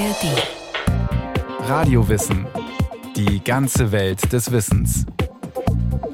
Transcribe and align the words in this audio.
ARD. 0.00 1.68
Radiowissen. 1.68 2.46
Die 3.16 3.44
ganze 3.44 3.92
Welt 3.92 4.32
des 4.32 4.50
Wissens. 4.50 5.04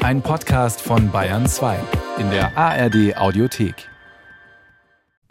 Ein 0.01 0.23
Podcast 0.23 0.81
von 0.81 1.13
Bayern 1.13 1.47
2 1.47 1.79
in 2.19 2.31
der 2.31 2.59
ARD 2.59 3.17
Audiothek. 3.17 3.89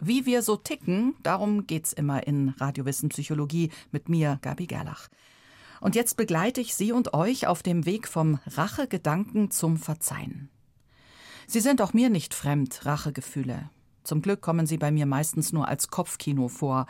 Wie 0.00 0.24
wir 0.24 0.40
so 0.40 0.56
ticken, 0.56 1.16
darum 1.22 1.66
geht's 1.66 1.92
immer 1.92 2.26
in 2.26 2.54
Radiowissen 2.58 3.10
Psychologie 3.10 3.72
mit 3.90 4.08
mir, 4.08 4.38
Gabi 4.40 4.66
Gerlach. 4.66 5.08
Und 5.82 5.94
jetzt 5.94 6.16
begleite 6.16 6.62
ich 6.62 6.74
Sie 6.74 6.92
und 6.92 7.12
euch 7.12 7.46
auf 7.46 7.62
dem 7.62 7.84
Weg 7.84 8.08
vom 8.08 8.38
Rachegedanken 8.46 9.50
zum 9.50 9.76
Verzeihen. 9.76 10.48
Sie 11.46 11.60
sind 11.60 11.82
auch 11.82 11.92
mir 11.92 12.08
nicht 12.08 12.32
fremd, 12.32 12.86
Rachegefühle. 12.86 13.68
Zum 14.02 14.22
Glück 14.22 14.40
kommen 14.40 14.66
sie 14.66 14.78
bei 14.78 14.90
mir 14.90 15.04
meistens 15.04 15.52
nur 15.52 15.68
als 15.68 15.88
Kopfkino 15.88 16.48
vor. 16.48 16.86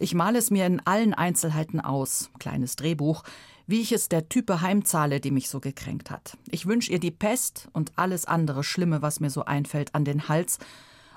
Ich 0.00 0.14
male 0.14 0.38
es 0.38 0.50
mir 0.52 0.64
in 0.64 0.80
allen 0.86 1.12
Einzelheiten 1.12 1.80
aus, 1.80 2.30
kleines 2.38 2.76
Drehbuch, 2.76 3.24
wie 3.66 3.80
ich 3.80 3.90
es 3.90 4.08
der 4.08 4.28
Type 4.28 4.60
heimzahle, 4.60 5.20
die 5.20 5.32
mich 5.32 5.50
so 5.50 5.58
gekränkt 5.58 6.10
hat. 6.10 6.38
Ich 6.50 6.66
wünsche 6.66 6.92
ihr 6.92 7.00
die 7.00 7.10
Pest 7.10 7.68
und 7.72 7.92
alles 7.96 8.24
andere 8.24 8.62
Schlimme, 8.62 9.02
was 9.02 9.18
mir 9.18 9.28
so 9.28 9.44
einfällt, 9.44 9.96
an 9.96 10.04
den 10.04 10.28
Hals 10.28 10.58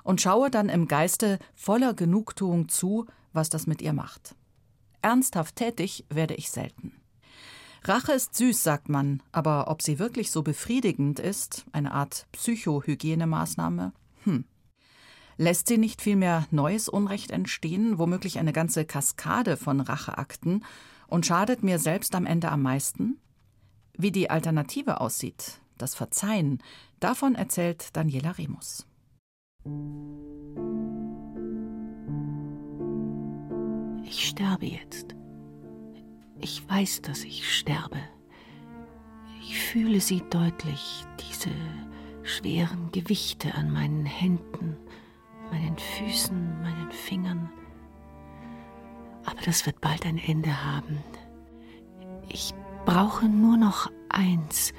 und 0.04 0.20
schaue 0.20 0.50
dann 0.50 0.68
im 0.68 0.88
Geiste 0.88 1.38
voller 1.54 1.94
Genugtuung 1.94 2.70
zu, 2.70 3.06
was 3.34 3.50
das 3.50 3.68
mit 3.68 3.84
ihr 3.84 3.94
macht. 3.94 4.36
Ernsthaft 5.04 5.58
tätig 5.58 6.06
werde 6.10 6.34
ich 6.34 6.50
selten. 6.50 6.94
Rache 7.84 8.14
ist 8.14 8.36
süß, 8.36 8.64
sagt 8.64 8.90
man, 8.90 9.22
aber 9.32 9.70
ob 9.70 9.84
sie 9.84 10.00
wirklich 10.00 10.32
so 10.32 10.42
befriedigend 10.42 11.20
ist, 11.20 11.66
eine 11.72 11.92
Art 11.92 12.28
Psychohygienemaßnahme, 12.32 13.94
hm. 14.24 14.46
Lässt 15.42 15.66
sie 15.66 15.80
nicht 15.80 16.04
vielmehr 16.04 16.46
neues 16.52 16.88
Unrecht 16.88 17.32
entstehen, 17.32 17.98
womöglich 17.98 18.38
eine 18.38 18.54
ganze 18.54 18.86
Kaskade 18.86 19.58
von 19.58 19.80
Racheakten, 19.82 20.64
und 21.08 21.26
schadet 21.26 21.64
mir 21.64 21.80
selbst 21.80 22.14
am 22.14 22.28
Ende 22.28 22.52
am 22.52 22.62
meisten? 22.62 23.20
Wie 23.98 24.12
die 24.12 24.30
Alternative 24.30 25.02
aussieht, 25.02 25.60
das 25.80 25.96
Verzeihen, 25.96 26.62
davon 27.00 27.34
erzählt 27.34 27.88
Daniela 27.94 28.38
Remus. 28.38 28.86
Ich 34.06 34.28
sterbe 34.28 34.68
jetzt. 34.68 35.16
Ich 36.40 36.70
weiß, 36.70 37.02
dass 37.02 37.24
ich 37.24 37.52
sterbe. 37.52 37.98
Ich 39.42 39.58
fühle 39.58 40.02
sie 40.02 40.22
deutlich, 40.30 41.04
diese 41.20 41.50
schweren 42.22 42.92
Gewichte 42.92 43.56
an 43.56 43.72
meinen 43.72 44.06
Händen, 44.06 44.78
meinen 45.52 45.78
Füßen, 45.78 46.62
meinen 46.62 46.92
Fingern. 46.92 47.50
Aber 49.26 49.42
das 49.46 49.66
wird 49.66 49.82
bald 49.82 50.06
ein 50.06 50.18
Ende 50.18 50.66
haben. 50.66 50.98
Ich 52.30 52.54
brauche 52.86 53.28
nur 53.28 53.58
noch 53.58 53.92
eins. 54.10 54.74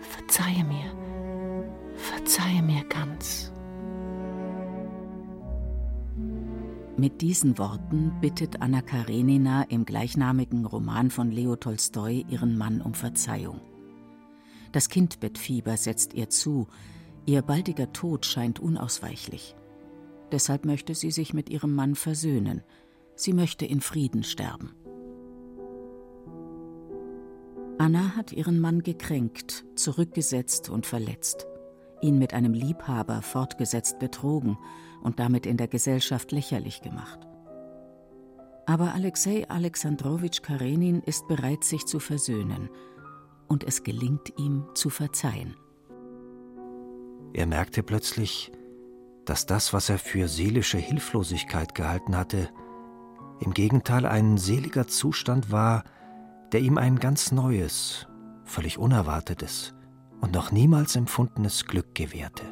Verzeihe 0.00 0.64
mir. 0.64 0.94
Verzeihe 1.96 2.62
mir 2.62 2.84
ganz. 2.84 3.50
Mit 6.96 7.22
diesen 7.22 7.58
Worten 7.58 8.12
bittet 8.20 8.62
Anna 8.62 8.80
Karenina 8.80 9.62
im 9.64 9.84
gleichnamigen 9.84 10.64
Roman 10.64 11.10
von 11.10 11.32
Leo 11.32 11.56
Tolstoi 11.56 12.24
ihren 12.28 12.56
Mann 12.56 12.80
um 12.80 12.94
Verzeihung. 12.94 13.60
Das 14.70 14.88
Kindbettfieber 14.88 15.76
setzt 15.76 16.14
ihr 16.14 16.30
zu, 16.30 16.68
ihr 17.26 17.42
baldiger 17.42 17.92
Tod 17.92 18.26
scheint 18.26 18.60
unausweichlich. 18.60 19.56
Deshalb 20.32 20.64
möchte 20.64 20.94
sie 20.94 21.10
sich 21.10 21.34
mit 21.34 21.48
ihrem 21.48 21.74
Mann 21.74 21.94
versöhnen. 21.94 22.62
Sie 23.14 23.32
möchte 23.32 23.66
in 23.66 23.80
Frieden 23.80 24.24
sterben. 24.24 24.74
Anna 27.78 28.16
hat 28.16 28.32
ihren 28.32 28.60
Mann 28.60 28.82
gekränkt, 28.82 29.64
zurückgesetzt 29.74 30.68
und 30.68 30.86
verletzt, 30.86 31.46
ihn 32.00 32.18
mit 32.18 32.32
einem 32.32 32.54
Liebhaber 32.54 33.20
fortgesetzt 33.20 33.98
betrogen 33.98 34.56
und 35.02 35.18
damit 35.18 35.44
in 35.44 35.56
der 35.56 35.68
Gesellschaft 35.68 36.32
lächerlich 36.32 36.82
gemacht. 36.82 37.20
Aber 38.66 38.94
Alexei 38.94 39.48
Alexandrowitsch 39.48 40.40
Karenin 40.42 41.02
ist 41.02 41.28
bereit, 41.28 41.64
sich 41.64 41.84
zu 41.84 41.98
versöhnen, 41.98 42.70
und 43.46 43.64
es 43.64 43.82
gelingt 43.82 44.38
ihm 44.38 44.64
zu 44.74 44.88
verzeihen. 44.88 45.54
Er 47.34 47.46
merkte 47.46 47.82
plötzlich, 47.82 48.52
dass 49.24 49.44
das, 49.44 49.72
was 49.72 49.88
er 49.88 49.98
für 49.98 50.28
seelische 50.28 50.78
Hilflosigkeit 50.78 51.74
gehalten 51.74 52.16
hatte, 52.16 52.48
im 53.40 53.52
Gegenteil 53.52 54.06
ein 54.06 54.38
seliger 54.38 54.86
Zustand 54.86 55.50
war, 55.50 55.82
der 56.52 56.60
ihm 56.60 56.78
ein 56.78 57.00
ganz 57.00 57.32
neues, 57.32 58.06
völlig 58.44 58.78
unerwartetes 58.78 59.74
und 60.20 60.32
noch 60.32 60.52
niemals 60.52 60.94
empfundenes 60.94 61.66
Glück 61.66 61.96
gewährte. 61.96 62.44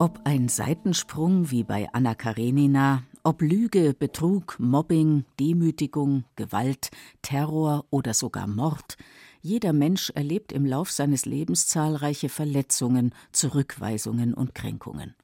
Ob 0.00 0.20
ein 0.24 0.48
Seitensprung 0.48 1.52
wie 1.52 1.62
bei 1.62 1.88
Anna 1.92 2.16
Karenina, 2.16 3.04
ob 3.22 3.40
Lüge, 3.40 3.94
Betrug, 3.96 4.56
Mobbing, 4.58 5.24
Demütigung, 5.38 6.24
Gewalt, 6.34 6.90
Terror 7.22 7.84
oder 7.90 8.12
sogar 8.12 8.48
Mord, 8.48 8.96
jeder 9.44 9.74
Mensch 9.74 10.08
erlebt 10.08 10.52
im 10.52 10.64
Lauf 10.64 10.90
seines 10.90 11.26
Lebens 11.26 11.66
zahlreiche 11.66 12.30
Verletzungen, 12.30 13.14
Zurückweisungen 13.30 14.32
und 14.32 14.54
Kränkungen. 14.54 15.14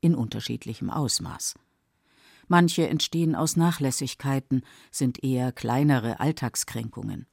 In 0.00 0.14
unterschiedlichem 0.14 0.90
Ausmaß. 0.90 1.56
Manche 2.46 2.88
entstehen 2.88 3.34
aus 3.34 3.56
Nachlässigkeiten, 3.56 4.62
sind 4.92 5.24
eher 5.24 5.50
kleinere 5.50 6.20
Alltagskränkungen. 6.20 7.26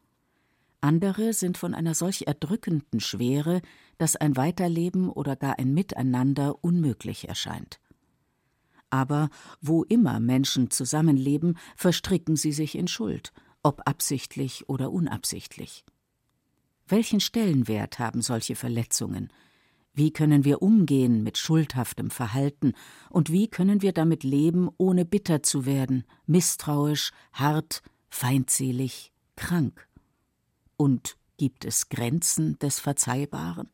Andere 0.80 1.34
sind 1.34 1.60
von 1.60 1.76
einer 1.76 1.94
solch 1.94 2.24
erdrückenden 2.26 3.02
Schwere, 3.02 3.62
dass 4.00 4.16
ein 4.16 4.36
Weiterleben 4.36 5.12
oder 5.12 5.36
gar 5.36 5.60
ein 5.60 5.76
Miteinander 5.76 6.64
unmöglich 6.64 7.30
erscheint. 7.30 7.80
Aber 8.90 9.30
wo 9.62 9.84
immer 9.84 10.20
Menschen 10.20 10.72
zusammenleben, 10.72 11.60
verstricken 11.76 12.36
sie 12.36 12.52
sich 12.52 12.76
in 12.76 12.88
Schuld, 12.88 13.32
ob 13.62 13.88
absichtlich 13.88 14.68
oder 14.70 14.92
unabsichtlich. 14.92 15.86
Welchen 16.88 17.20
Stellenwert 17.20 18.00
haben 18.00 18.22
solche 18.22 18.56
Verletzungen? 18.56 19.32
Wie 19.94 20.12
können 20.12 20.46
wir 20.46 20.62
umgehen 20.62 21.22
mit 21.24 21.38
schuldhaftem 21.38 22.12
Verhalten 22.12 22.74
und 23.10 23.32
wie 23.32 23.50
können 23.50 23.82
wir 23.82 23.92
damit 23.92 24.24
leben, 24.24 24.70
ohne 24.78 25.04
bitter 25.04 25.44
zu 25.44 25.66
werden, 25.66 26.06
misstrauisch, 26.26 27.12
hart, 27.34 27.82
feindselig, 28.10 29.12
krank? 29.36 29.88
Und 30.78 31.18
gibt 31.38 31.66
es 31.66 31.90
Grenzen 31.90 32.58
des 32.60 32.80
Verzeihbaren? 32.80 33.70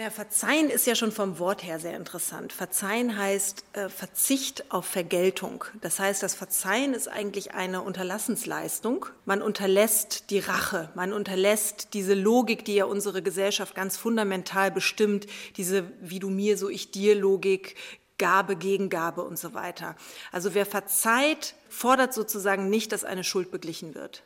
Ja, 0.00 0.10
Verzeihen 0.10 0.70
ist 0.70 0.86
ja 0.86 0.94
schon 0.94 1.10
vom 1.10 1.40
Wort 1.40 1.64
her 1.64 1.80
sehr 1.80 1.96
interessant. 1.96 2.52
Verzeihen 2.52 3.18
heißt 3.18 3.64
äh, 3.72 3.88
Verzicht 3.88 4.70
auf 4.70 4.84
Vergeltung. 4.86 5.64
Das 5.80 5.98
heißt, 5.98 6.22
das 6.22 6.36
Verzeihen 6.36 6.94
ist 6.94 7.08
eigentlich 7.08 7.54
eine 7.54 7.82
Unterlassensleistung. 7.82 9.06
Man 9.24 9.42
unterlässt 9.42 10.30
die 10.30 10.38
Rache, 10.38 10.88
man 10.94 11.12
unterlässt 11.12 11.94
diese 11.94 12.14
Logik, 12.14 12.64
die 12.64 12.76
ja 12.76 12.84
unsere 12.84 13.22
Gesellschaft 13.22 13.74
ganz 13.74 13.96
fundamental 13.96 14.70
bestimmt, 14.70 15.26
diese 15.56 15.90
wie 16.00 16.20
du 16.20 16.30
mir, 16.30 16.56
so 16.56 16.68
ich 16.68 16.92
dir 16.92 17.16
Logik, 17.16 17.74
Gabe, 18.18 18.54
Gegengabe 18.54 19.24
und 19.24 19.36
so 19.36 19.52
weiter. 19.52 19.96
Also 20.30 20.54
wer 20.54 20.64
verzeiht, 20.64 21.56
fordert 21.68 22.14
sozusagen 22.14 22.70
nicht, 22.70 22.92
dass 22.92 23.02
eine 23.02 23.24
Schuld 23.24 23.50
beglichen 23.50 23.96
wird. 23.96 24.22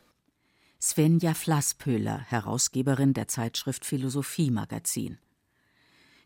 Svenja 0.82 1.32
Flasspöhler, 1.32 2.18
Herausgeberin 2.28 3.14
der 3.14 3.28
Zeitschrift 3.28 3.86
Philosophie 3.86 4.50
Magazin. 4.50 5.21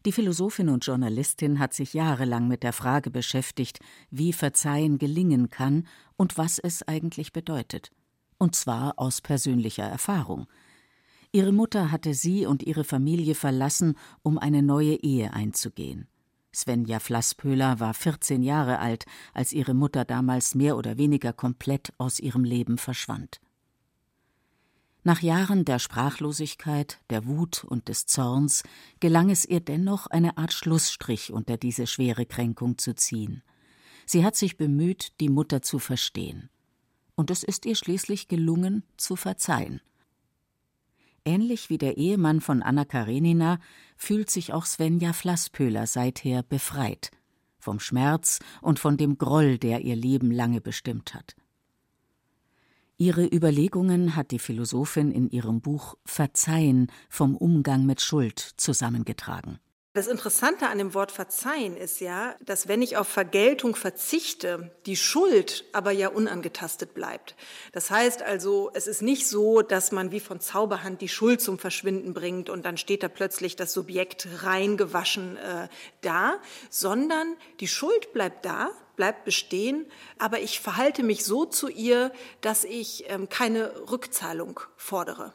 Die 0.06 0.12
Philosophin 0.12 0.68
und 0.68 0.86
Journalistin 0.86 1.58
hat 1.58 1.74
sich 1.74 1.92
jahrelang 1.92 2.46
mit 2.46 2.62
der 2.62 2.72
Frage 2.72 3.10
beschäftigt, 3.10 3.80
wie 4.08 4.32
Verzeihen 4.32 4.98
gelingen 4.98 5.50
kann 5.50 5.88
und 6.16 6.38
was 6.38 6.60
es 6.60 6.86
eigentlich 6.86 7.32
bedeutet. 7.32 7.90
Und 8.38 8.54
zwar 8.54 9.00
aus 9.00 9.20
persönlicher 9.20 9.82
Erfahrung. 9.82 10.46
Ihre 11.32 11.50
Mutter 11.50 11.90
hatte 11.90 12.14
sie 12.14 12.46
und 12.46 12.62
ihre 12.62 12.84
Familie 12.84 13.34
verlassen, 13.34 13.96
um 14.22 14.38
eine 14.38 14.62
neue 14.62 14.94
Ehe 14.94 15.32
einzugehen. 15.32 16.06
Svenja 16.54 17.00
Flasspöhler 17.00 17.80
war 17.80 17.92
14 17.92 18.44
Jahre 18.44 18.78
alt, 18.78 19.06
als 19.34 19.52
ihre 19.52 19.74
Mutter 19.74 20.04
damals 20.04 20.54
mehr 20.54 20.76
oder 20.76 20.98
weniger 20.98 21.32
komplett 21.32 21.92
aus 21.98 22.20
ihrem 22.20 22.44
Leben 22.44 22.78
verschwand. 22.78 23.40
Nach 25.06 25.22
Jahren 25.22 25.64
der 25.64 25.78
Sprachlosigkeit, 25.78 26.98
der 27.10 27.26
Wut 27.26 27.62
und 27.62 27.86
des 27.86 28.06
Zorns 28.06 28.64
gelang 28.98 29.30
es 29.30 29.44
ihr 29.44 29.60
dennoch, 29.60 30.08
eine 30.08 30.36
Art 30.36 30.52
Schlussstrich 30.52 31.32
unter 31.32 31.56
diese 31.56 31.86
schwere 31.86 32.26
Kränkung 32.26 32.76
zu 32.76 32.92
ziehen. 32.92 33.44
Sie 34.04 34.24
hat 34.24 34.34
sich 34.34 34.56
bemüht, 34.56 35.12
die 35.20 35.28
Mutter 35.28 35.62
zu 35.62 35.78
verstehen. 35.78 36.50
Und 37.14 37.30
es 37.30 37.44
ist 37.44 37.66
ihr 37.66 37.76
schließlich 37.76 38.26
gelungen, 38.26 38.82
zu 38.96 39.14
verzeihen. 39.14 39.80
Ähnlich 41.24 41.70
wie 41.70 41.78
der 41.78 41.98
Ehemann 41.98 42.40
von 42.40 42.60
Anna 42.60 42.84
Karenina 42.84 43.60
fühlt 43.96 44.28
sich 44.28 44.52
auch 44.52 44.64
Svenja 44.64 45.12
Flasspöhler 45.12 45.86
seither 45.86 46.42
befreit 46.42 47.12
vom 47.60 47.78
Schmerz 47.78 48.40
und 48.60 48.80
von 48.80 48.96
dem 48.96 49.18
Groll, 49.18 49.58
der 49.58 49.82
ihr 49.82 49.94
Leben 49.94 50.32
lange 50.32 50.60
bestimmt 50.60 51.14
hat. 51.14 51.36
Ihre 52.98 53.26
Überlegungen 53.26 54.16
hat 54.16 54.30
die 54.30 54.38
Philosophin 54.38 55.10
in 55.10 55.28
ihrem 55.28 55.60
Buch 55.60 55.96
Verzeihen 56.06 56.90
vom 57.10 57.36
Umgang 57.36 57.84
mit 57.84 58.00
Schuld 58.00 58.38
zusammengetragen. 58.56 59.58
Das 59.96 60.08
Interessante 60.08 60.66
an 60.66 60.76
dem 60.76 60.92
Wort 60.92 61.10
verzeihen 61.10 61.74
ist 61.74 62.00
ja, 62.00 62.36
dass 62.44 62.68
wenn 62.68 62.82
ich 62.82 62.98
auf 62.98 63.08
Vergeltung 63.08 63.74
verzichte, 63.74 64.70
die 64.84 64.94
Schuld 64.94 65.64
aber 65.72 65.90
ja 65.90 66.08
unangetastet 66.08 66.92
bleibt. 66.92 67.34
Das 67.72 67.90
heißt 67.90 68.20
also, 68.20 68.70
es 68.74 68.88
ist 68.88 69.00
nicht 69.00 69.26
so, 69.26 69.62
dass 69.62 69.92
man 69.92 70.10
wie 70.10 70.20
von 70.20 70.38
Zauberhand 70.38 71.00
die 71.00 71.08
Schuld 71.08 71.40
zum 71.40 71.58
Verschwinden 71.58 72.12
bringt 72.12 72.50
und 72.50 72.66
dann 72.66 72.76
steht 72.76 73.02
da 73.02 73.08
plötzlich 73.08 73.56
das 73.56 73.72
Subjekt 73.72 74.28
reingewaschen 74.42 75.38
äh, 75.38 75.68
da, 76.02 76.42
sondern 76.68 77.34
die 77.60 77.68
Schuld 77.68 78.12
bleibt 78.12 78.44
da, 78.44 78.72
bleibt 78.96 79.24
bestehen, 79.24 79.86
aber 80.18 80.40
ich 80.40 80.60
verhalte 80.60 81.04
mich 81.04 81.24
so 81.24 81.46
zu 81.46 81.68
ihr, 81.68 82.12
dass 82.42 82.64
ich 82.64 83.06
ähm, 83.08 83.30
keine 83.30 83.72
Rückzahlung 83.90 84.60
fordere. 84.76 85.32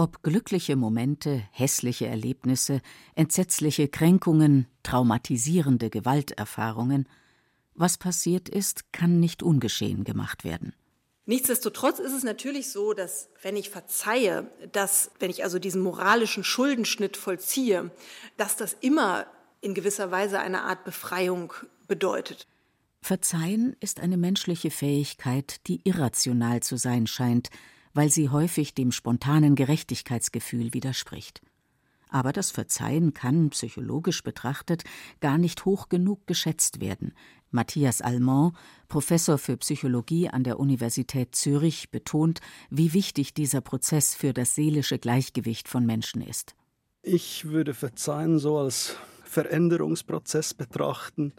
Ob 0.00 0.22
glückliche 0.22 0.76
Momente, 0.76 1.42
hässliche 1.52 2.06
Erlebnisse, 2.06 2.80
entsetzliche 3.16 3.86
Kränkungen, 3.86 4.66
traumatisierende 4.82 5.90
Gewalterfahrungen, 5.90 7.06
was 7.74 7.98
passiert 7.98 8.48
ist, 8.48 8.94
kann 8.94 9.20
nicht 9.20 9.42
ungeschehen 9.42 10.04
gemacht 10.04 10.42
werden. 10.42 10.72
Nichtsdestotrotz 11.26 11.98
ist 11.98 12.14
es 12.14 12.22
natürlich 12.22 12.72
so, 12.72 12.94
dass 12.94 13.28
wenn 13.42 13.56
ich 13.56 13.68
verzeihe, 13.68 14.50
dass 14.72 15.10
wenn 15.18 15.28
ich 15.28 15.44
also 15.44 15.58
diesen 15.58 15.82
moralischen 15.82 16.44
Schuldenschnitt 16.44 17.18
vollziehe, 17.18 17.90
dass 18.38 18.56
das 18.56 18.72
immer 18.80 19.26
in 19.60 19.74
gewisser 19.74 20.10
Weise 20.10 20.40
eine 20.40 20.62
Art 20.62 20.84
Befreiung 20.84 21.52
bedeutet. 21.88 22.46
Verzeihen 23.02 23.76
ist 23.80 24.00
eine 24.00 24.16
menschliche 24.16 24.70
Fähigkeit, 24.70 25.60
die 25.66 25.82
irrational 25.84 26.62
zu 26.62 26.78
sein 26.78 27.06
scheint, 27.06 27.50
weil 27.94 28.10
sie 28.10 28.28
häufig 28.28 28.74
dem 28.74 28.92
spontanen 28.92 29.54
Gerechtigkeitsgefühl 29.54 30.74
widerspricht. 30.74 31.42
Aber 32.08 32.32
das 32.32 32.50
Verzeihen 32.50 33.14
kann, 33.14 33.50
psychologisch 33.50 34.22
betrachtet, 34.22 34.84
gar 35.20 35.38
nicht 35.38 35.64
hoch 35.64 35.88
genug 35.88 36.26
geschätzt 36.26 36.80
werden. 36.80 37.14
Matthias 37.52 38.00
Allemand, 38.00 38.54
Professor 38.88 39.38
für 39.38 39.56
Psychologie 39.56 40.28
an 40.28 40.44
der 40.44 40.58
Universität 40.58 41.34
Zürich, 41.34 41.90
betont, 41.90 42.40
wie 42.68 42.92
wichtig 42.92 43.34
dieser 43.34 43.60
Prozess 43.60 44.14
für 44.14 44.32
das 44.32 44.54
seelische 44.54 44.98
Gleichgewicht 44.98 45.68
von 45.68 45.86
Menschen 45.86 46.20
ist. 46.22 46.54
Ich 47.02 47.46
würde 47.46 47.74
Verzeihen 47.74 48.38
so 48.38 48.58
als 48.58 48.96
Veränderungsprozess 49.24 50.54
betrachten, 50.54 51.32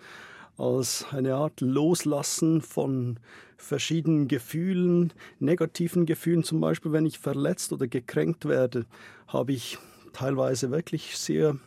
als 0.58 1.06
eine 1.12 1.36
Art 1.36 1.62
Loslassen 1.62 2.62
von 2.62 3.20
verschiedenen 3.58 4.28
Gefühlen, 4.28 5.14
negativen 5.40 6.06
Gefühlen. 6.06 6.44
Zum 6.44 6.60
Beispiel, 6.60 6.92
wenn 6.92 7.06
ich 7.06 7.20
verletzt 7.20 7.72
oder 7.74 7.88
gekränkt 7.88 8.46
werde, 8.46 8.86
habe 9.28 9.54
ich 9.54 9.78
teilweise 10.14 10.72
wirklich 10.72 11.18
sehr 11.18 11.58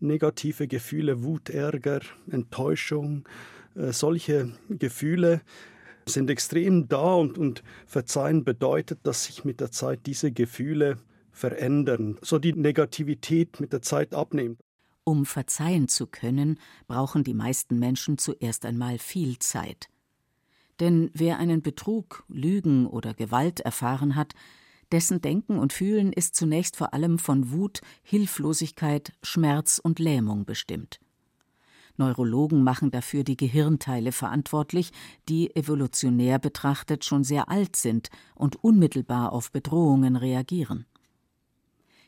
negative 0.00 0.68
Gefühle, 0.68 1.22
Wut, 1.22 1.50
Ärger, 1.50 2.00
Enttäuschung. 2.30 3.28
Äh, 3.74 3.92
solche 3.92 4.52
Gefühle 4.68 5.40
sind 6.06 6.30
extrem 6.30 6.88
da 6.88 7.14
und, 7.14 7.38
und 7.38 7.62
Verzeihen 7.86 8.44
bedeutet, 8.44 9.00
dass 9.02 9.24
sich 9.24 9.44
mit 9.44 9.60
der 9.60 9.70
Zeit 9.70 10.00
diese 10.06 10.30
Gefühle 10.30 10.98
verändern, 11.32 12.16
so 12.22 12.38
die 12.38 12.52
Negativität 12.52 13.60
mit 13.60 13.72
der 13.72 13.82
Zeit 13.82 14.14
abnimmt. 14.14 14.58
Um 15.08 15.24
verzeihen 15.24 15.86
zu 15.86 16.08
können, 16.08 16.58
brauchen 16.88 17.22
die 17.22 17.32
meisten 17.32 17.78
Menschen 17.78 18.18
zuerst 18.18 18.66
einmal 18.66 18.98
viel 18.98 19.38
Zeit. 19.38 19.88
Denn 20.80 21.10
wer 21.14 21.38
einen 21.38 21.62
Betrug, 21.62 22.24
Lügen 22.26 22.88
oder 22.88 23.14
Gewalt 23.14 23.60
erfahren 23.60 24.16
hat, 24.16 24.34
dessen 24.90 25.20
Denken 25.20 25.60
und 25.60 25.72
Fühlen 25.72 26.12
ist 26.12 26.34
zunächst 26.34 26.74
vor 26.74 26.92
allem 26.92 27.20
von 27.20 27.52
Wut, 27.52 27.82
Hilflosigkeit, 28.02 29.12
Schmerz 29.22 29.78
und 29.78 30.00
Lähmung 30.00 30.44
bestimmt. 30.44 30.98
Neurologen 31.96 32.64
machen 32.64 32.90
dafür 32.90 33.22
die 33.22 33.36
Gehirnteile 33.36 34.10
verantwortlich, 34.10 34.90
die 35.28 35.54
evolutionär 35.54 36.40
betrachtet 36.40 37.04
schon 37.04 37.22
sehr 37.22 37.48
alt 37.48 37.76
sind 37.76 38.10
und 38.34 38.56
unmittelbar 38.56 39.32
auf 39.32 39.52
Bedrohungen 39.52 40.16
reagieren. 40.16 40.84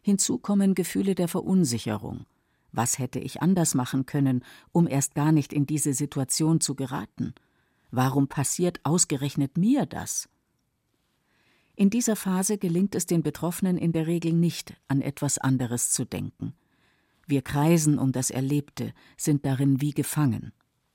Hinzu 0.02 0.38
kommen 0.38 0.74
Gefühle 0.74 1.14
der 1.14 1.28
Verunsicherung, 1.28 2.26
was 2.78 3.00
hätte 3.00 3.18
ich 3.18 3.42
anders 3.42 3.74
machen 3.74 4.06
können, 4.06 4.44
um 4.70 4.86
erst 4.86 5.16
gar 5.16 5.32
nicht 5.32 5.52
in 5.52 5.66
diese 5.66 5.94
Situation 5.94 6.60
zu 6.60 6.76
geraten? 6.76 7.34
Warum 7.90 8.28
passiert 8.28 8.78
ausgerechnet 8.84 9.58
mir 9.58 9.84
das? 9.84 10.28
In 11.74 11.90
dieser 11.90 12.14
Phase 12.14 12.56
gelingt 12.56 12.94
es 12.94 13.04
den 13.04 13.24
Betroffenen 13.24 13.78
in 13.78 13.90
der 13.90 14.06
Regel 14.06 14.32
nicht, 14.32 14.76
an 14.86 15.00
etwas 15.00 15.38
anderes 15.38 15.90
zu 15.90 16.04
denken. 16.04 16.54
Wir 17.26 17.42
kreisen 17.42 17.98
um 17.98 18.12
das 18.12 18.30
Erlebte, 18.30 18.94
sind 19.16 19.44
darin 19.44 19.80
wie 19.80 19.90
gefangen. 19.90 20.52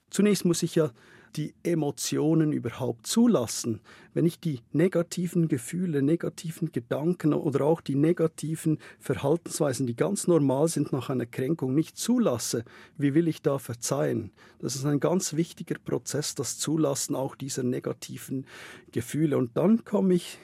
Zunächst 0.09 0.45
muss 0.45 0.63
ich 0.63 0.75
ja 0.75 0.89
die 1.35 1.53
Emotionen 1.63 2.51
überhaupt 2.51 3.07
zulassen, 3.07 3.81
wenn 4.13 4.25
ich 4.25 4.39
die 4.39 4.61
negativen 4.71 5.47
Gefühle, 5.47 6.01
negativen 6.01 6.71
Gedanken 6.71 7.33
oder 7.33 7.65
auch 7.65 7.81
die 7.81 7.95
negativen 7.95 8.79
Verhaltensweisen, 8.99 9.87
die 9.87 9.95
ganz 9.95 10.27
normal 10.27 10.67
sind 10.67 10.93
nach 10.93 11.09
einer 11.09 11.25
Kränkung, 11.25 11.73
nicht 11.73 11.97
zulasse, 11.97 12.63
wie 12.97 13.13
will 13.13 13.27
ich 13.27 13.41
da 13.41 13.59
verzeihen? 13.59 14.31
Das 14.59 14.75
ist 14.75 14.85
ein 14.85 14.99
ganz 14.99 15.33
wichtiger 15.33 15.75
Prozess, 15.83 16.35
das 16.35 16.57
Zulassen 16.57 17.15
auch 17.15 17.35
dieser 17.35 17.63
negativen 17.63 18.45
Gefühle. 18.91 19.37
Und 19.37 19.57
dann 19.57 19.83
komme 19.83 20.13
ich 20.13 20.37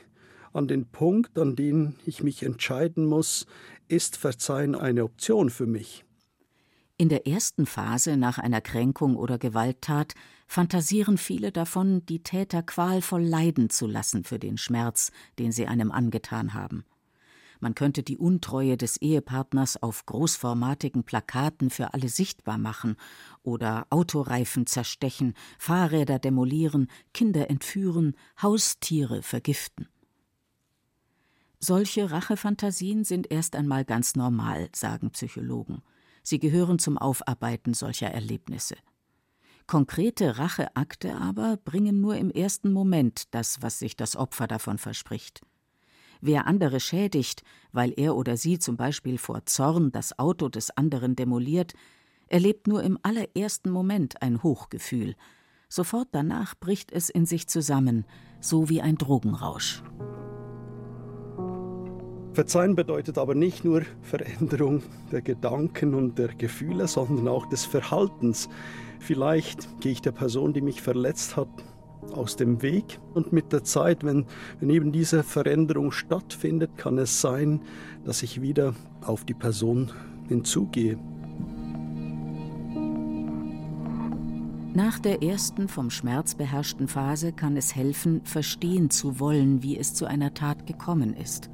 an 0.53 0.67
den 0.67 0.85
Punkt, 0.85 1.37
an 1.37 1.55
den 1.55 1.95
ich 2.05 2.23
mich 2.23 2.43
entscheiden 2.43 3.05
muss, 3.05 3.45
ist 3.87 4.17
Verzeihen 4.17 4.75
eine 4.75 5.03
Option 5.03 5.49
für 5.49 5.67
mich? 5.67 6.05
In 7.01 7.07
der 7.07 7.25
ersten 7.25 7.65
Phase 7.65 8.17
nach 8.17 8.39
einer 8.39 8.59
Kränkung 8.59 9.15
oder 9.15 9.37
Gewalttat 9.37 10.15
fantasieren 10.47 11.17
viele 11.17 11.53
davon, 11.53 12.05
die 12.05 12.23
Täter 12.23 12.61
qualvoll 12.61 13.23
leiden 13.23 13.69
zu 13.69 13.87
lassen 13.87 14.25
für 14.25 14.37
den 14.37 14.57
Schmerz, 14.57 15.13
den 15.39 15.53
sie 15.53 15.65
einem 15.65 15.93
angetan 15.93 16.53
haben. 16.53 16.83
Man 17.61 17.73
könnte 17.73 18.03
die 18.03 18.17
Untreue 18.17 18.75
des 18.75 18.97
Ehepartners 18.97 19.81
auf 19.81 20.05
großformatigen 20.07 21.05
Plakaten 21.05 21.69
für 21.69 21.93
alle 21.93 22.09
sichtbar 22.09 22.57
machen 22.57 22.97
oder 23.43 23.87
Autoreifen 23.91 24.67
zerstechen, 24.67 25.35
Fahrräder 25.57 26.19
demolieren, 26.19 26.89
Kinder 27.13 27.49
entführen, 27.49 28.13
Haustiere 28.41 29.23
vergiften. 29.23 29.87
Solche 31.61 32.11
Rachefantasien 32.11 33.05
sind 33.05 33.31
erst 33.31 33.55
einmal 33.55 33.85
ganz 33.85 34.17
normal, 34.17 34.67
sagen 34.73 35.11
Psychologen. 35.11 35.81
Sie 36.23 36.39
gehören 36.39 36.79
zum 36.79 36.97
Aufarbeiten 36.97 37.73
solcher 37.73 38.07
Erlebnisse. 38.07 38.75
Konkrete 39.67 40.39
Racheakte 40.39 41.15
aber 41.15 41.57
bringen 41.57 42.01
nur 42.01 42.15
im 42.15 42.31
ersten 42.31 42.71
Moment 42.73 43.33
das, 43.35 43.61
was 43.61 43.77
sich 43.77 43.95
das 43.95 44.15
Opfer 44.15 44.47
davon 44.47 44.79
verspricht. 44.79 45.41
Wer 46.21 46.47
andere 46.47 46.79
schädigt, 46.79 47.43
weil 47.71 47.93
er 47.95 48.15
oder 48.15 48.35
sie 48.35 48.59
zum 48.59 48.77
Beispiel 48.77 49.17
vor 49.17 49.45
Zorn 49.45 49.91
das 49.91 50.17
Auto 50.17 50.49
des 50.49 50.71
anderen 50.71 51.15
demoliert, 51.15 51.73
erlebt 52.27 52.67
nur 52.67 52.83
im 52.83 52.97
allerersten 53.03 53.69
Moment 53.69 54.21
ein 54.21 54.43
Hochgefühl. 54.43 55.15
Sofort 55.69 56.09
danach 56.11 56.55
bricht 56.59 56.91
es 56.91 57.09
in 57.09 57.25
sich 57.25 57.47
zusammen, 57.47 58.05
so 58.41 58.69
wie 58.69 58.81
ein 58.81 58.97
Drogenrausch. 58.97 59.83
Verzeihen 62.33 62.75
bedeutet 62.75 63.17
aber 63.17 63.35
nicht 63.35 63.65
nur 63.65 63.81
Veränderung 64.01 64.83
der 65.11 65.21
Gedanken 65.21 65.93
und 65.93 66.17
der 66.17 66.29
Gefühle, 66.29 66.87
sondern 66.87 67.27
auch 67.27 67.47
des 67.47 67.65
Verhaltens. 67.65 68.49
Vielleicht 68.99 69.81
gehe 69.81 69.93
ich 69.93 70.01
der 70.01 70.11
Person, 70.11 70.53
die 70.53 70.61
mich 70.61 70.81
verletzt 70.81 71.37
hat, 71.37 71.49
aus 72.13 72.35
dem 72.35 72.61
Weg. 72.61 72.99
Und 73.13 73.33
mit 73.33 73.51
der 73.51 73.63
Zeit, 73.63 74.03
wenn, 74.03 74.25
wenn 74.59 74.69
eben 74.69 74.91
diese 74.91 75.23
Veränderung 75.23 75.91
stattfindet, 75.91 76.77
kann 76.77 76.97
es 76.97 77.21
sein, 77.21 77.61
dass 78.05 78.23
ich 78.23 78.41
wieder 78.41 78.73
auf 79.01 79.25
die 79.25 79.33
Person 79.33 79.91
hinzugehe. 80.27 80.97
Nach 84.73 84.99
der 84.99 85.23
ersten 85.23 85.67
vom 85.67 85.89
Schmerz 85.89 86.35
beherrschten 86.35 86.87
Phase 86.87 87.33
kann 87.33 87.57
es 87.57 87.75
helfen, 87.75 88.21
verstehen 88.23 88.89
zu 88.89 89.19
wollen, 89.19 89.63
wie 89.63 89.77
es 89.77 89.93
zu 89.93 90.05
einer 90.05 90.33
Tat 90.33 90.67
gekommen 90.67 91.15
ist. 91.15 91.49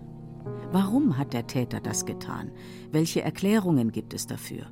Warum 0.75 1.17
hat 1.17 1.31
der 1.31 1.47
Täter 1.47 1.79
das 1.79 2.05
getan? 2.05 2.51
Welche 2.91 3.21
Erklärungen 3.21 3.93
gibt 3.93 4.13
es 4.13 4.27
dafür? 4.27 4.65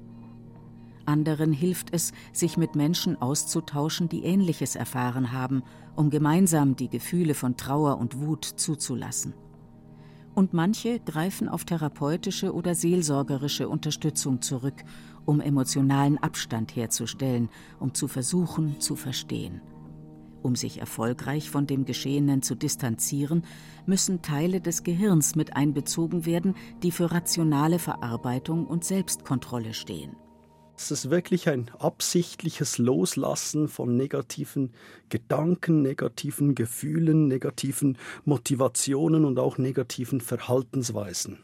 Anderen 1.06 1.54
hilft 1.54 1.94
es, 1.94 2.12
sich 2.34 2.58
mit 2.58 2.76
Menschen 2.76 3.22
auszutauschen, 3.22 4.10
die 4.10 4.26
Ähnliches 4.26 4.76
erfahren 4.76 5.32
haben, 5.32 5.64
um 5.96 6.10
gemeinsam 6.10 6.76
die 6.76 6.90
Gefühle 6.90 7.36
von 7.36 7.56
Trauer 7.56 8.00
und 8.00 8.20
Wut 8.20 8.44
zuzulassen. 8.44 9.34
Und 10.36 10.52
manche 10.52 11.00
greifen 11.00 11.48
auf 11.48 11.64
therapeutische 11.64 12.54
oder 12.54 12.76
seelsorgerische 12.76 13.70
Unterstützung 13.70 14.42
zurück, 14.42 14.84
um 15.24 15.40
emotionalen 15.40 16.18
Abstand 16.18 16.76
herzustellen, 16.76 17.48
um 17.80 17.94
zu 17.94 18.10
versuchen 18.10 18.78
zu 18.82 18.98
verstehen. 18.98 19.62
Um 20.44 20.58
sich 20.58 20.80
erfolgreich 20.80 21.50
von 21.50 21.68
dem 21.68 21.86
Geschehenen 21.86 22.42
zu 22.42 22.54
distanzieren, 22.54 23.46
müssen 23.86 24.22
Teile 24.22 24.60
des 24.60 24.84
Gehirns 24.84 25.36
mit 25.36 25.56
einbezogen 25.56 26.26
werden, 26.26 26.56
die 26.84 26.92
für 26.92 27.12
rationale 27.12 27.80
Verarbeitung 27.80 28.68
und 28.68 28.84
Selbstkontrolle 28.84 29.74
stehen. 29.74 30.18
Es 30.76 30.92
ist 30.92 31.10
wirklich 31.10 31.48
ein 31.48 31.72
absichtliches 31.80 32.78
Loslassen 32.78 33.70
von 33.70 33.96
negativen 33.96 34.74
Gedanken, 35.08 35.82
negativen 35.82 36.56
Gefühlen, 36.56 37.30
negativen 37.30 37.98
Motivationen 38.26 39.24
und 39.24 39.40
auch 39.40 39.58
negativen 39.58 40.20
Verhaltensweisen. 40.20 41.40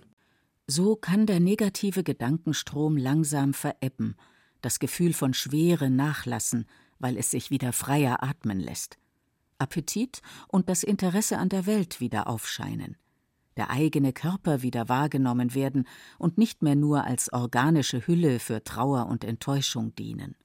So 0.68 0.98
kann 0.98 1.26
der 1.26 1.40
negative 1.40 2.04
Gedankenstrom 2.04 2.98
langsam 2.98 3.54
verebben, 3.54 4.16
das 4.62 4.80
Gefühl 4.80 5.14
von 5.14 5.34
Schwere 5.34 5.90
nachlassen, 5.90 6.66
weil 7.00 7.18
es 7.18 7.32
sich 7.32 7.50
wieder 7.50 7.74
freier 7.74 8.24
atmen 8.24 8.60
lässt. 8.60 8.98
Appetit 9.58 10.22
und 10.48 10.70
das 10.70 10.84
Interesse 10.84 11.38
an 11.38 11.50
der 11.50 11.66
Welt 11.66 12.00
wieder 12.00 12.28
aufscheinen, 12.28 12.98
der 13.58 13.70
eigene 13.70 14.14
Körper 14.14 14.62
wieder 14.62 14.88
wahrgenommen 14.88 15.54
werden 15.54 15.86
und 16.18 16.38
nicht 16.38 16.62
mehr 16.62 16.76
nur 16.76 17.04
als 17.04 17.32
organische 17.34 18.08
Hülle 18.08 18.40
für 18.40 18.64
Trauer 18.64 19.08
und 19.08 19.24
Enttäuschung 19.24 19.94
dienen. 19.96 20.36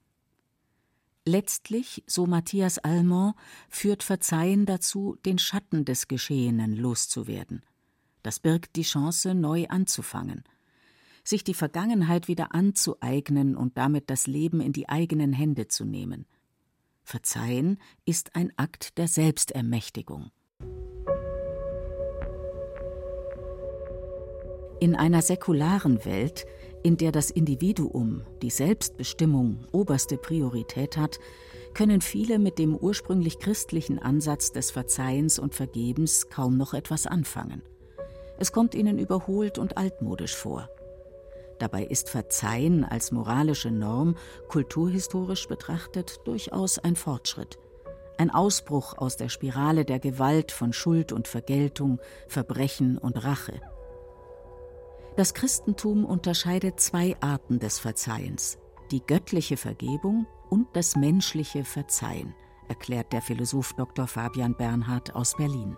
Letztlich, 1.27 2.03
so 2.05 2.27
Matthias 2.27 2.77
Almond, 2.77 3.35
führt 3.67 4.03
Verzeihen 4.03 4.67
dazu, 4.67 5.17
den 5.25 5.39
Schatten 5.39 5.83
des 5.83 6.07
Geschehenen 6.07 6.75
loszuwerden. 6.75 7.63
Das 8.21 8.39
birgt 8.39 8.75
die 8.75 8.83
Chance, 8.83 9.33
neu 9.33 9.67
anzufangen, 9.67 10.43
sich 11.23 11.43
die 11.43 11.55
Vergangenheit 11.55 12.27
wieder 12.27 12.53
anzueignen 12.53 13.55
und 13.55 13.77
damit 13.77 14.11
das 14.11 14.27
Leben 14.27 14.61
in 14.61 14.71
die 14.71 14.87
eigenen 14.87 15.33
Hände 15.33 15.67
zu 15.67 15.83
nehmen. 15.83 16.27
Verzeihen 17.05 17.77
ist 18.05 18.35
ein 18.35 18.51
Akt 18.57 18.97
der 18.97 19.07
Selbstermächtigung. 19.07 20.31
In 24.79 24.95
einer 24.95 25.21
säkularen 25.21 26.03
Welt, 26.03 26.47
in 26.81 26.97
der 26.97 27.11
das 27.11 27.29
Individuum, 27.29 28.23
die 28.41 28.49
Selbstbestimmung 28.49 29.67
oberste 29.71 30.17
Priorität 30.17 30.97
hat, 30.97 31.19
können 31.75 32.01
viele 32.01 32.39
mit 32.39 32.57
dem 32.57 32.75
ursprünglich 32.75 33.37
christlichen 33.37 33.99
Ansatz 33.99 34.51
des 34.51 34.71
Verzeihens 34.71 35.37
und 35.37 35.53
Vergebens 35.53 36.29
kaum 36.29 36.57
noch 36.57 36.73
etwas 36.73 37.05
anfangen. 37.05 37.61
Es 38.39 38.51
kommt 38.51 38.73
ihnen 38.73 38.97
überholt 38.97 39.59
und 39.59 39.77
altmodisch 39.77 40.35
vor. 40.35 40.69
Dabei 41.59 41.83
ist 41.85 42.09
Verzeihen 42.09 42.83
als 42.83 43.11
moralische 43.11 43.71
Norm 43.71 44.15
kulturhistorisch 44.49 45.47
betrachtet 45.47 46.19
durchaus 46.25 46.79
ein 46.79 46.95
Fortschritt. 46.95 47.57
Ein 48.17 48.29
Ausbruch 48.29 48.97
aus 48.97 49.17
der 49.17 49.29
Spirale 49.29 49.85
der 49.85 49.99
Gewalt 49.99 50.51
von 50.51 50.73
Schuld 50.73 51.11
und 51.11 51.27
Vergeltung, 51.27 51.99
Verbrechen 52.27 52.97
und 52.97 53.23
Rache. 53.23 53.61
Das 55.15 55.33
Christentum 55.33 56.03
unterscheidet 56.03 56.79
zwei 56.79 57.15
Arten 57.21 57.59
des 57.59 57.79
Verzeihens, 57.79 58.57
die 58.91 59.01
göttliche 59.05 59.57
Vergebung 59.57 60.27
und 60.49 60.67
das 60.73 60.95
menschliche 60.95 61.63
Verzeihen, 61.63 62.35
erklärt 62.67 63.13
der 63.13 63.21
Philosoph 63.21 63.73
Dr. 63.73 64.07
Fabian 64.07 64.55
Bernhard 64.55 65.15
aus 65.15 65.35
Berlin. 65.35 65.77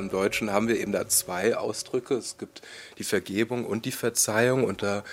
Im 0.00 0.10
Deutschen 0.10 0.50
haben 0.50 0.66
wir 0.66 0.80
eben 0.80 0.92
da 0.92 1.06
zwei 1.08 1.56
Ausdrücke. 1.56 2.14
Es 2.14 2.38
gibt 2.38 2.62
die 2.98 3.04
Vergebung 3.04 3.64
und 3.64 3.84
die 3.84 3.92
Verzeihung 3.92 4.64
und 4.64 4.82
da 4.82 5.04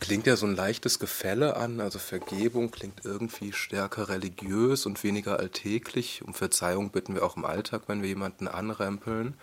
klingt 0.00 0.26
ja 0.26 0.36
so 0.36 0.46
ein 0.46 0.56
leichtes 0.56 0.98
Gefälle 0.98 1.56
an. 1.56 1.80
Also 1.80 1.98
Vergebung 1.98 2.70
klingt 2.70 3.04
irgendwie 3.04 3.52
stärker 3.52 4.08
religiös 4.08 4.86
und 4.86 5.02
weniger 5.02 5.38
alltäglich. 5.38 6.22
Um 6.24 6.34
Verzeihung 6.34 6.90
bitten 6.90 7.14
wir 7.14 7.24
auch 7.24 7.36
im 7.36 7.44
Alltag, 7.44 7.82
wenn 7.88 8.02
wir 8.02 8.08
jemanden 8.08 8.48
anrempeln. 8.48 9.34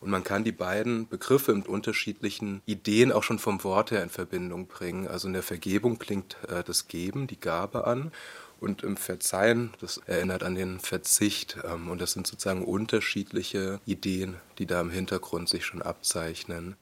Und 0.00 0.10
man 0.10 0.22
kann 0.22 0.44
die 0.44 0.52
beiden 0.52 1.08
Begriffe 1.08 1.52
mit 1.52 1.66
unterschiedlichen 1.66 2.62
Ideen 2.66 3.10
auch 3.10 3.24
schon 3.24 3.40
vom 3.40 3.64
Wort 3.64 3.90
her 3.90 4.02
in 4.02 4.10
Verbindung 4.10 4.68
bringen. 4.68 5.08
Also 5.08 5.26
in 5.26 5.34
der 5.34 5.42
Vergebung 5.42 5.98
klingt 5.98 6.36
äh, 6.48 6.62
das 6.62 6.86
Geben, 6.86 7.26
die 7.26 7.40
Gabe 7.40 7.84
an. 7.86 8.12
Und 8.60 8.82
im 8.82 8.96
Verzeihen, 8.96 9.70
das 9.80 9.98
erinnert 9.98 10.42
an 10.42 10.54
den 10.54 10.80
Verzicht. 10.80 11.58
Ähm, 11.64 11.88
und 11.88 12.00
das 12.00 12.12
sind 12.12 12.26
sozusagen 12.26 12.64
unterschiedliche 12.64 13.80
Ideen, 13.86 14.36
die 14.58 14.66
da 14.66 14.80
im 14.80 14.90
Hintergrund 14.90 15.48
sich 15.48 15.64
schon 15.64 15.82
abzeichnen. 15.82 16.76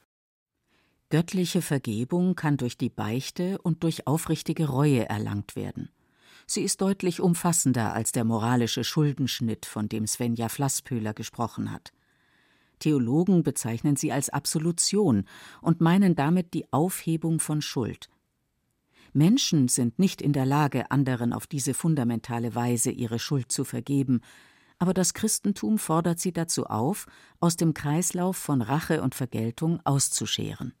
Göttliche 1.09 1.61
Vergebung 1.61 2.35
kann 2.35 2.57
durch 2.57 2.77
die 2.77 2.89
Beichte 2.89 3.59
und 3.59 3.83
durch 3.83 4.07
aufrichtige 4.07 4.67
Reue 4.67 5.07
erlangt 5.07 5.55
werden. 5.55 5.89
Sie 6.45 6.63
ist 6.63 6.81
deutlich 6.81 7.21
umfassender 7.21 7.93
als 7.93 8.11
der 8.11 8.23
moralische 8.23 8.83
Schuldenschnitt, 8.83 9.65
von 9.65 9.87
dem 9.87 10.07
Svenja 10.07 10.49
Flasspöhler 10.49 11.13
gesprochen 11.13 11.71
hat. 11.71 11.91
Theologen 12.79 13.43
bezeichnen 13.43 13.95
sie 13.95 14.11
als 14.11 14.29
Absolution 14.29 15.25
und 15.61 15.81
meinen 15.81 16.15
damit 16.15 16.53
die 16.53 16.71
Aufhebung 16.71 17.39
von 17.39 17.61
Schuld. 17.61 18.09
Menschen 19.17 19.67
sind 19.67 19.97
nicht 19.97 20.21
in 20.21 20.31
der 20.31 20.45
Lage, 20.45 20.91
anderen 20.91 21.33
auf 21.33 21.47
diese 21.47 21.73
fundamentale 21.73 22.53
Weise 22.53 22.91
ihre 22.91 23.17
Schuld 23.17 23.51
zu 23.51 23.65
vergeben, 23.65 24.21
aber 24.79 24.93
das 24.93 25.15
Christentum 25.15 25.79
fordert 25.79 26.19
sie 26.19 26.31
dazu 26.31 26.67
auf, 26.67 27.07
aus 27.39 27.57
dem 27.57 27.73
Kreislauf 27.73 28.37
von 28.37 28.61
Rache 28.61 29.01
und 29.01 29.15
Vergeltung 29.15 29.79
auszuscheren. 29.83 30.73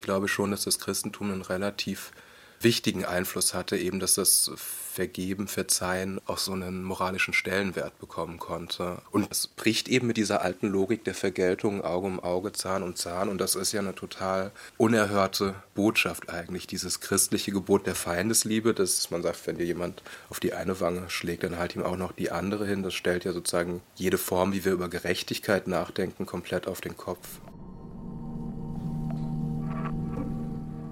Ich 0.00 0.06
glaube 0.06 0.26
schon, 0.26 0.50
dass 0.50 0.64
das 0.64 0.78
Christentum 0.78 1.30
einen 1.30 1.42
relativ 1.42 2.12
wichtigen 2.60 3.04
Einfluss 3.04 3.54
hatte, 3.54 3.76
eben 3.76 4.00
dass 4.00 4.14
das 4.14 4.50
Vergeben, 4.96 5.46
Verzeihen 5.46 6.22
auch 6.24 6.38
so 6.38 6.52
einen 6.52 6.82
moralischen 6.82 7.34
Stellenwert 7.34 7.98
bekommen 7.98 8.38
konnte. 8.38 9.02
Und 9.10 9.30
es 9.30 9.46
bricht 9.46 9.88
eben 9.88 10.06
mit 10.06 10.16
dieser 10.16 10.40
alten 10.40 10.68
Logik 10.68 11.04
der 11.04 11.14
Vergeltung 11.14 11.84
Auge 11.84 12.06
um 12.06 12.18
Auge, 12.18 12.52
Zahn 12.52 12.82
um 12.82 12.96
Zahn. 12.96 13.28
Und 13.28 13.36
das 13.36 13.56
ist 13.56 13.72
ja 13.72 13.80
eine 13.80 13.94
total 13.94 14.52
unerhörte 14.78 15.54
Botschaft 15.74 16.30
eigentlich, 16.30 16.66
dieses 16.66 17.00
christliche 17.00 17.52
Gebot 17.52 17.86
der 17.86 17.94
Feindesliebe, 17.94 18.72
dass 18.72 19.10
man 19.10 19.22
sagt, 19.22 19.46
wenn 19.46 19.58
dir 19.58 19.66
jemand 19.66 20.02
auf 20.30 20.40
die 20.40 20.54
eine 20.54 20.80
Wange 20.80 21.10
schlägt, 21.10 21.42
dann 21.42 21.58
halt 21.58 21.76
ihm 21.76 21.82
auch 21.82 21.98
noch 21.98 22.12
die 22.12 22.30
andere 22.30 22.66
hin. 22.66 22.82
Das 22.82 22.94
stellt 22.94 23.26
ja 23.26 23.34
sozusagen 23.34 23.82
jede 23.96 24.16
Form, 24.16 24.54
wie 24.54 24.64
wir 24.64 24.72
über 24.72 24.88
Gerechtigkeit 24.88 25.68
nachdenken, 25.68 26.24
komplett 26.24 26.66
auf 26.66 26.80
den 26.80 26.96
Kopf. 26.96 27.28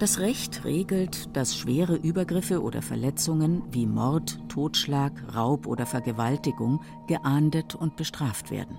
Das 0.00 0.18
Recht 0.18 0.64
regelt, 0.64 1.36
dass 1.36 1.56
schwere 1.56 1.94
Übergriffe 1.94 2.62
oder 2.62 2.82
Verletzungen 2.82 3.62
wie 3.70 3.86
Mord, 3.86 4.40
Totschlag, 4.48 5.12
Raub 5.36 5.68
oder 5.68 5.86
Vergewaltigung 5.86 6.80
geahndet 7.06 7.76
und 7.76 7.94
bestraft 7.94 8.50
werden. 8.50 8.76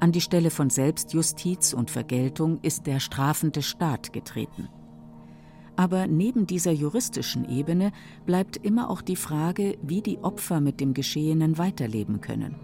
An 0.00 0.12
die 0.12 0.20
Stelle 0.20 0.50
von 0.50 0.68
Selbstjustiz 0.68 1.72
und 1.72 1.90
Vergeltung 1.90 2.58
ist 2.60 2.86
der 2.86 3.00
strafende 3.00 3.62
Staat 3.62 4.12
getreten. 4.12 4.68
Aber 5.76 6.06
neben 6.06 6.46
dieser 6.46 6.72
juristischen 6.72 7.48
Ebene 7.48 7.90
bleibt 8.26 8.58
immer 8.58 8.90
auch 8.90 9.00
die 9.00 9.16
Frage, 9.16 9.78
wie 9.82 10.02
die 10.02 10.18
Opfer 10.18 10.60
mit 10.60 10.80
dem 10.80 10.92
Geschehenen 10.92 11.56
weiterleben 11.56 12.20
können. 12.20 12.56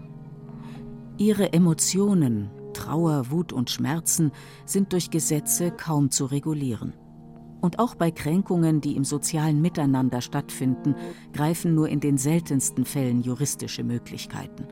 Ihre 1.17 1.51
Emotionen, 1.51 2.51
Trauer, 2.73 3.31
Wut 3.31 3.51
und 3.51 3.71
Schmerzen 3.71 4.31
sind 4.65 4.93
durch 4.93 5.09
Gesetze 5.09 5.71
kaum 5.71 6.11
zu 6.11 6.25
regulieren. 6.25 6.93
Und 7.61 7.79
auch 7.79 7.95
bei 7.95 8.11
Kränkungen, 8.11 8.81
die 8.81 8.95
im 8.95 9.03
sozialen 9.03 9.61
Miteinander 9.61 10.21
stattfinden, 10.21 10.95
greifen 11.33 11.75
nur 11.75 11.89
in 11.89 11.99
den 11.99 12.17
seltensten 12.17 12.85
Fällen 12.85 13.21
juristische 13.21 13.83
Möglichkeiten. 13.83 14.67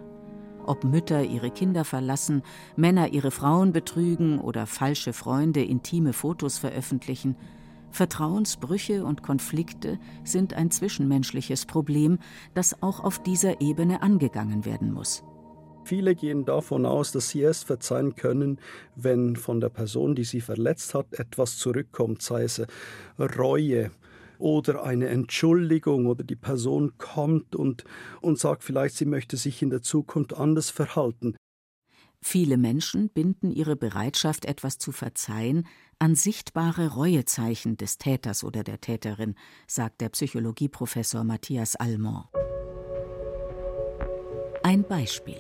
Ob 0.66 0.84
Mütter 0.84 1.24
ihre 1.24 1.50
Kinder 1.50 1.86
verlassen, 1.86 2.44
Männer 2.76 3.14
ihre 3.14 3.32
Frauen 3.32 3.72
betrügen 3.72 4.40
oder 4.40 4.66
falsche 4.66 5.14
Freunde 5.14 5.64
intime 5.64 6.14
Fotos 6.14 6.58
veröffentlichen, 6.58 7.36
Vertrauensbrüche 7.90 9.06
und 9.06 9.24
Konflikte 9.24 9.98
sind 10.24 10.54
ein 10.54 10.72
zwischenmenschliches 10.72 11.66
Problem, 11.66 12.20
das 12.54 12.82
auch 12.84 13.00
auf 13.00 13.24
dieser 13.24 13.62
Ebene 13.62 14.02
angegangen 14.02 14.66
werden 14.66 14.92
muss. 14.92 15.24
Viele 15.88 16.16
gehen 16.16 16.44
davon 16.44 16.86
aus, 16.86 17.14
dass 17.14 17.30
sie 17.30 17.40
erst 17.40 17.64
verzeihen 17.64 18.16
können, 18.16 18.60
wenn 18.98 19.38
von 19.38 19.62
der 19.62 19.70
Person, 19.70 20.16
die 20.16 20.26
sie 20.26 20.42
verletzt 20.42 20.94
hat, 20.94 21.14
etwas 21.14 21.58
zurückkommt, 21.58 22.22
sei 22.22 22.44
es 22.44 22.62
Reue 23.18 23.92
oder 24.38 24.84
eine 24.84 25.08
Entschuldigung 25.08 26.08
oder 26.08 26.26
die 26.26 26.36
Person 26.36 26.98
kommt 26.98 27.56
und, 27.56 27.86
und 28.20 28.38
sagt 28.38 28.66
vielleicht, 28.66 28.98
sie 28.98 29.06
möchte 29.06 29.38
sich 29.38 29.62
in 29.62 29.70
der 29.70 29.82
Zukunft 29.82 30.34
anders 30.34 30.70
verhalten. 30.72 31.38
Viele 32.22 32.58
Menschen 32.58 33.08
binden 33.08 33.50
ihre 33.50 33.78
Bereitschaft, 33.78 34.44
etwas 34.44 34.80
zu 34.80 34.92
verzeihen, 34.92 35.66
an 36.00 36.16
sichtbare 36.16 36.96
Reuezeichen 36.96 37.78
des 37.78 37.98
Täters 37.98 38.44
oder 38.44 38.66
der 38.66 38.82
Täterin, 38.82 39.36
sagt 39.68 40.02
der 40.02 40.10
Psychologieprofessor 40.10 41.24
Matthias 41.24 41.78
Almond. 41.78 42.26
Ein 44.64 44.84
Beispiel. 44.84 45.40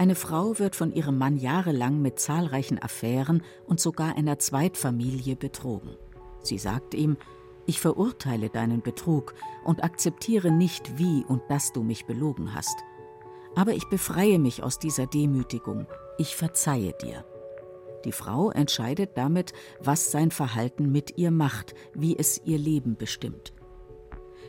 Eine 0.00 0.14
Frau 0.14 0.58
wird 0.58 0.76
von 0.76 0.94
ihrem 0.94 1.18
Mann 1.18 1.36
jahrelang 1.36 2.00
mit 2.00 2.18
zahlreichen 2.18 2.82
Affären 2.82 3.42
und 3.66 3.80
sogar 3.80 4.16
einer 4.16 4.38
Zweitfamilie 4.38 5.36
betrogen. 5.36 5.94
Sie 6.42 6.56
sagt 6.56 6.94
ihm, 6.94 7.18
Ich 7.66 7.82
verurteile 7.82 8.48
deinen 8.48 8.80
Betrug 8.80 9.34
und 9.62 9.84
akzeptiere 9.84 10.50
nicht, 10.50 10.96
wie 10.96 11.22
und 11.26 11.42
dass 11.50 11.74
du 11.74 11.82
mich 11.82 12.06
belogen 12.06 12.54
hast. 12.54 12.78
Aber 13.54 13.74
ich 13.74 13.90
befreie 13.90 14.38
mich 14.38 14.62
aus 14.62 14.78
dieser 14.78 15.06
Demütigung. 15.06 15.86
Ich 16.16 16.34
verzeihe 16.34 16.94
dir. 17.02 17.26
Die 18.06 18.12
Frau 18.12 18.50
entscheidet 18.50 19.18
damit, 19.18 19.52
was 19.80 20.10
sein 20.10 20.30
Verhalten 20.30 20.90
mit 20.90 21.18
ihr 21.18 21.30
macht, 21.30 21.74
wie 21.92 22.18
es 22.18 22.40
ihr 22.46 22.56
Leben 22.56 22.96
bestimmt. 22.96 23.52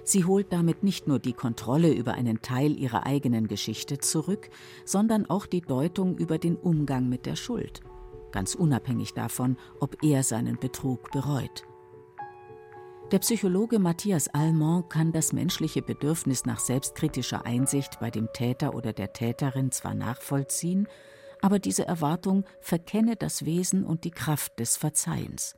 Sie 0.03 0.25
holt 0.25 0.51
damit 0.51 0.83
nicht 0.83 1.07
nur 1.07 1.19
die 1.19 1.33
Kontrolle 1.33 1.93
über 1.93 2.13
einen 2.13 2.41
Teil 2.41 2.77
ihrer 2.77 3.05
eigenen 3.05 3.47
Geschichte 3.47 3.99
zurück, 3.99 4.49
sondern 4.85 5.25
auch 5.27 5.45
die 5.45 5.61
Deutung 5.61 6.17
über 6.17 6.37
den 6.37 6.55
Umgang 6.55 7.07
mit 7.07 7.25
der 7.25 7.35
Schuld, 7.35 7.81
ganz 8.31 8.55
unabhängig 8.55 9.13
davon, 9.13 9.57
ob 9.79 10.03
er 10.03 10.23
seinen 10.23 10.57
Betrug 10.59 11.11
bereut. 11.11 11.63
Der 13.11 13.19
Psychologe 13.19 13.77
Matthias 13.77 14.29
Allemand 14.29 14.89
kann 14.89 15.11
das 15.11 15.33
menschliche 15.33 15.81
Bedürfnis 15.81 16.45
nach 16.45 16.59
selbstkritischer 16.59 17.45
Einsicht 17.45 17.99
bei 17.99 18.09
dem 18.09 18.29
Täter 18.31 18.73
oder 18.73 18.93
der 18.93 19.11
Täterin 19.11 19.71
zwar 19.71 19.93
nachvollziehen, 19.93 20.87
aber 21.41 21.59
diese 21.59 21.85
Erwartung 21.85 22.45
verkenne 22.61 23.17
das 23.17 23.43
Wesen 23.45 23.83
und 23.83 24.05
die 24.05 24.11
Kraft 24.11 24.59
des 24.59 24.77
Verzeihens. 24.77 25.55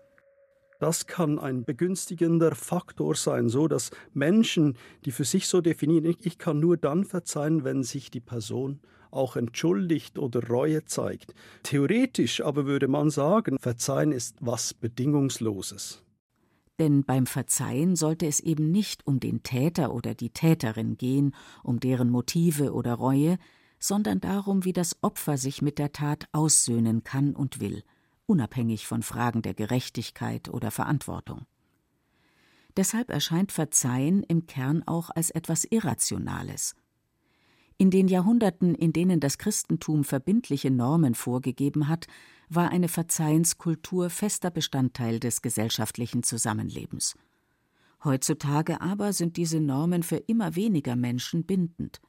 Das 0.80 1.08
kann 1.08 1.39
ein 1.39 1.63
begünstigender 1.63 2.56
Faktor 2.56 3.15
sein, 3.15 3.50
so 3.50 3.68
dass 3.68 3.92
Menschen, 4.13 4.77
die 5.06 5.12
für 5.12 5.25
sich 5.25 5.48
so 5.48 5.62
definieren, 5.62 6.15
ich 6.22 6.38
kann 6.38 6.60
nur 6.60 6.77
dann 6.77 7.06
verzeihen, 7.06 7.63
wenn 7.63 7.84
sich 7.84 8.12
die 8.12 8.20
Person 8.20 8.80
auch 9.12 9.36
entschuldigt 9.36 10.18
oder 10.18 10.48
Reue 10.48 10.86
zeigt. 10.86 11.34
Theoretisch 11.62 12.42
aber 12.42 12.65
würde 12.65 12.88
man 12.88 13.10
sagen, 13.10 13.58
Verzeihen 13.60 14.12
ist 14.12 14.38
was 14.39 14.74
Bedingungsloses. 14.74 16.03
Denn 16.80 17.03
beim 17.03 17.27
Verzeihen 17.27 17.96
sollte 17.96 18.25
es 18.25 18.39
eben 18.39 18.72
nicht 18.72 19.06
um 19.06 19.20
den 19.20 19.44
Täter 19.44 19.94
oder 19.94 20.15
die 20.15 20.32
Täterin 20.32 20.98
gehen, 20.98 21.36
um 21.62 21.80
deren 21.80 22.10
Motive 22.10 22.74
oder 22.74 22.96
Reue, 22.96 23.38
sondern 23.80 24.20
darum, 24.20 24.65
wie 24.65 24.74
das 24.74 24.98
Opfer 25.03 25.38
sich 25.38 25.62
mit 25.62 25.77
der 25.77 25.92
Tat 25.92 26.27
aussöhnen 26.32 27.03
kann 27.03 27.36
und 27.36 27.60
will 27.60 27.84
unabhängig 28.25 28.88
von 28.88 29.03
Fragen 29.03 29.42
der 29.42 29.53
Gerechtigkeit 29.53 30.50
oder 30.50 30.72
Verantwortung. 30.72 31.46
Deshalb 32.75 33.10
erscheint 33.10 33.51
Verzeihen 33.51 34.24
im 34.24 34.48
Kern 34.48 34.84
auch 34.86 35.10
als 35.10 35.30
etwas 35.30 35.65
Irrationales. 35.65 36.75
In 37.77 37.92
den 37.92 38.08
Jahrhunderten, 38.08 38.75
in 38.75 38.94
denen 38.94 39.20
das 39.20 39.38
Christentum 39.38 40.03
verbindliche 40.03 40.72
Normen 40.72 41.15
vorgegeben 41.15 41.88
hat, 41.88 42.08
war 42.50 42.70
eine 42.70 42.88
Verzeihenskultur 42.88 44.10
fester 44.10 44.51
Bestandteil 44.51 45.20
des 45.20 45.42
gesellschaftlichen 45.42 46.24
Zusammenlebens. 46.24 47.15
Heutzutage 48.03 48.82
aber 48.82 49.13
sind 49.13 49.38
diese 49.38 49.60
Normen 49.60 50.03
für 50.03 50.18
immer 50.18 50.56
weniger 50.56 50.96
Menschen 50.96 51.46
bindend. 51.46 52.01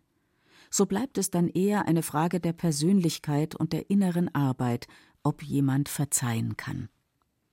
So 0.71 0.87
bleibt 0.87 1.19
es 1.19 1.31
dann 1.31 1.49
eher 1.49 1.87
eine 1.87 2.03
Frage 2.03 2.41
der 2.41 2.53
Persönlichkeit 2.53 3.55
und 3.55 3.73
der 3.73 3.91
inneren 3.91 4.35
Arbeit 4.35 4.89
ob 5.25 5.43
jemand 5.43 5.89
verzeihen 5.89 6.57
kann. 6.57 6.89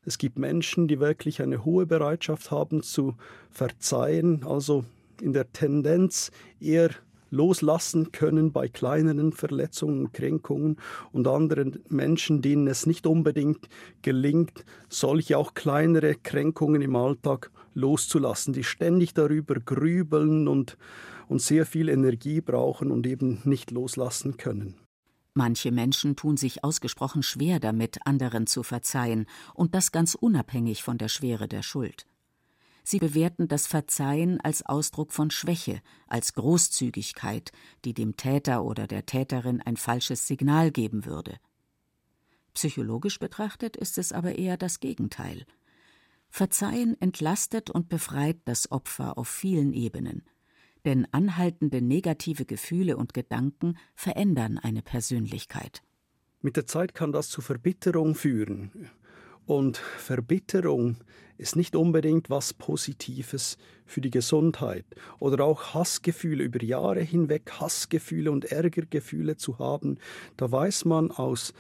Es 0.04 0.18
gibt 0.18 0.38
Menschen, 0.38 0.88
die 0.88 1.00
wirklich 1.00 1.42
eine 1.42 1.64
hohe 1.64 1.86
Bereitschaft 1.86 2.52
haben 2.52 2.84
zu 2.84 3.16
verzeihen, 3.50 4.44
also 4.44 4.84
in 5.22 5.34
der 5.34 5.52
Tendenz 5.54 6.32
eher 6.60 6.90
loslassen 7.30 8.12
können 8.12 8.52
bei 8.52 8.68
kleineren 8.68 9.32
Verletzungen 9.32 10.06
und 10.06 10.14
Kränkungen 10.14 10.78
und 11.14 11.28
anderen 11.28 11.80
Menschen, 11.88 12.42
denen 12.42 12.68
es 12.68 12.86
nicht 12.86 13.08
unbedingt 13.08 13.70
gelingt, 14.02 14.66
solche 14.90 15.38
auch 15.38 15.54
kleinere 15.54 16.16
Kränkungen 16.16 16.82
im 16.82 16.96
Alltag 16.96 17.52
loszulassen, 17.74 18.54
die 18.54 18.66
ständig 18.66 19.14
darüber 19.14 19.56
grübeln 19.56 20.50
und, 20.50 20.78
und 21.32 21.42
sehr 21.42 21.66
viel 21.66 21.88
Energie 21.88 22.42
brauchen 22.42 22.92
und 22.92 23.08
eben 23.08 23.40
nicht 23.46 23.72
loslassen 23.72 24.36
können. 24.36 24.76
Manche 25.34 25.72
Menschen 25.72 26.18
tun 26.18 26.36
sich 26.36 26.66
ausgesprochen 26.66 27.24
schwer 27.24 27.62
damit, 27.62 28.06
anderen 28.06 28.48
zu 28.48 28.64
verzeihen, 28.64 29.26
und 29.54 29.74
das 29.74 29.94
ganz 29.94 30.14
unabhängig 30.14 30.84
von 30.84 30.98
der 30.98 31.08
Schwere 31.08 31.48
der 31.48 31.64
Schuld. 31.64 32.06
Sie 32.84 33.00
bewerten 33.00 33.48
das 33.48 33.66
Verzeihen 33.66 34.42
als 34.42 34.66
Ausdruck 34.66 35.14
von 35.14 35.32
Schwäche, 35.32 35.82
als 36.06 36.34
Großzügigkeit, 36.34 37.54
die 37.86 37.94
dem 37.94 38.18
Täter 38.18 38.66
oder 38.66 38.86
der 38.86 39.06
Täterin 39.06 39.62
ein 39.62 39.78
falsches 39.78 40.28
Signal 40.28 40.70
geben 40.70 41.06
würde. 41.06 41.38
Psychologisch 42.56 43.20
betrachtet 43.20 43.78
ist 43.78 43.98
es 43.98 44.12
aber 44.12 44.38
eher 44.38 44.58
das 44.58 44.82
Gegenteil. 44.82 45.46
Verzeihen 46.30 47.00
entlastet 47.00 47.70
und 47.70 47.88
befreit 47.88 48.40
das 48.44 48.70
Opfer 48.70 49.18
auf 49.18 49.30
vielen 49.30 49.72
Ebenen 49.72 50.24
denn 50.86 51.08
anhaltende 51.12 51.82
negative 51.82 52.46
Gefühle 52.46 52.98
und 52.98 53.14
Gedanken 53.14 53.78
verändern 53.96 54.58
eine 54.58 54.82
Persönlichkeit. 54.82 55.82
Mit 56.42 56.58
der 56.58 56.66
Zeit 56.66 56.94
kann 56.96 57.12
das 57.12 57.30
zu 57.30 57.42
Verbitterung 57.42 58.16
führen. 58.16 58.90
Und 59.46 59.78
Verbitterung 59.78 60.98
ist 61.38 61.56
nicht 61.56 61.76
unbedingt 61.76 62.30
was 62.30 62.54
Positives 62.54 63.58
für 63.86 64.02
die 64.02 64.12
Gesundheit. 64.12 64.86
Oder 65.20 65.44
auch 65.44 65.74
Hassgefühle 65.74 66.44
über 66.44 66.64
Jahre 66.64 67.02
hinweg, 67.02 67.52
Hassgefühle 67.60 68.32
und 68.32 68.46
Ärgergefühle 68.46 69.38
zu 69.38 69.60
haben, 69.60 69.98
da 70.38 70.52
weiß 70.52 70.86
man 70.86 71.12
aus 71.12 71.54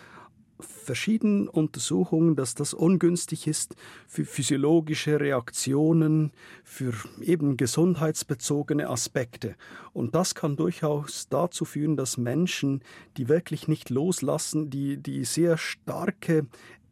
verschiedenen 0.61 1.47
Untersuchungen, 1.47 2.35
dass 2.35 2.55
das 2.55 2.73
ungünstig 2.73 3.47
ist 3.47 3.75
für 4.07 4.25
physiologische 4.25 5.19
Reaktionen, 5.19 6.31
für 6.63 6.93
eben 7.21 7.57
gesundheitsbezogene 7.57 8.89
Aspekte. 8.89 9.55
Und 9.93 10.15
das 10.15 10.35
kann 10.35 10.55
durchaus 10.55 11.27
dazu 11.29 11.65
führen, 11.65 11.97
dass 11.97 12.17
Menschen, 12.17 12.83
die 13.17 13.27
wirklich 13.27 13.67
nicht 13.67 13.89
loslassen, 13.89 14.69
die, 14.69 14.97
die 14.97 15.25
sehr 15.25 15.57
starke 15.57 16.47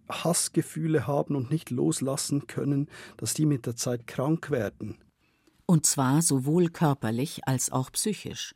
Hassgefühle 0.10 1.08
haben 1.08 1.36
und 1.36 1.52
nicht 1.52 1.70
loslassen 1.70 2.48
können, 2.48 2.88
dass 3.18 3.34
die 3.34 3.46
mit 3.46 3.66
der 3.66 3.76
Zeit 3.76 4.08
krank 4.08 4.50
werden. 4.52 4.98
Und 5.66 5.86
zwar 5.86 6.24
sowohl 6.24 6.70
körperlich 6.70 7.48
als 7.48 7.72
auch 7.72 7.92
psychisch. 7.92 8.56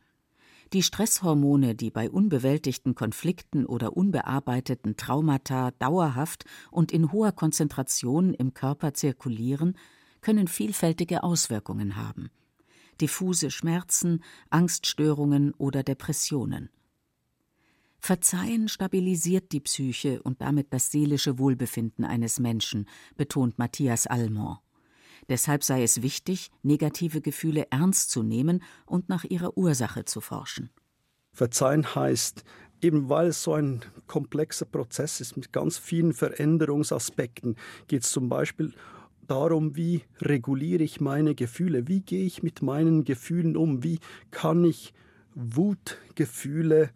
Die 0.74 0.82
Stresshormone, 0.82 1.76
die 1.76 1.92
bei 1.92 2.10
unbewältigten 2.10 2.96
Konflikten 2.96 3.68
oder 3.68 3.96
unbearbeiteten 3.96 4.98
Traumata 4.98 5.70
dauerhaft 5.78 6.46
und 6.72 6.92
in 6.92 7.12
hoher 7.12 7.32
Konzentration 7.32 8.34
im 8.34 8.56
Körper 8.56 8.96
zirkulieren, 8.96 9.78
können 10.22 10.48
vielfältige 10.48 11.22
Auswirkungen 11.22 11.96
haben. 11.96 12.32
Diffuse 13.00 13.52
Schmerzen, 13.52 14.24
Angststörungen 14.50 15.54
oder 15.54 15.84
Depressionen. 15.84 16.70
Verzeihen 18.00 18.68
stabilisiert 18.68 19.52
die 19.52 19.60
Psyche 19.60 20.24
und 20.24 20.42
damit 20.42 20.74
das 20.74 20.92
seelische 20.92 21.38
Wohlbefinden 21.38 22.04
eines 22.04 22.40
Menschen, 22.40 22.90
betont 23.16 23.60
Matthias 23.60 24.08
Almond. 24.08 24.58
Deshalb 25.30 25.64
sei 25.64 25.84
es 25.84 26.02
wichtig, 26.02 26.52
negative 26.62 27.22
Gefühle 27.22 27.68
ernst 27.72 28.12
zu 28.12 28.24
nehmen 28.24 28.64
und 28.86 29.10
nach 29.10 29.24
ihrer 29.24 29.58
Ursache 29.58 30.06
zu 30.06 30.22
forschen. 30.22 30.70
Verzeihen 31.32 31.96
heißt, 31.96 32.44
eben 32.82 33.10
weil 33.10 33.28
es 33.28 33.44
so 33.44 33.54
ein 33.54 33.82
komplexer 34.08 34.66
Prozess 34.66 35.22
ist 35.22 35.36
mit 35.36 35.52
ganz 35.52 35.78
vielen 35.78 36.14
Veränderungsaspekten, 36.14 37.56
geht 37.88 38.04
es 38.04 38.12
zum 38.12 38.30
Beispiel 38.30 38.74
darum, 39.28 39.76
wie 39.76 40.04
reguliere 40.22 40.84
ich 40.84 41.02
meine 41.02 41.34
Gefühle, 41.34 41.88
wie 41.88 42.02
gehe 42.02 42.26
ich 42.26 42.44
mit 42.44 42.62
meinen 42.62 43.04
Gefühlen 43.04 43.58
um, 43.58 43.84
wie 43.84 44.00
kann 44.32 44.64
ich 44.66 44.94
Wutgefühle 45.34 46.92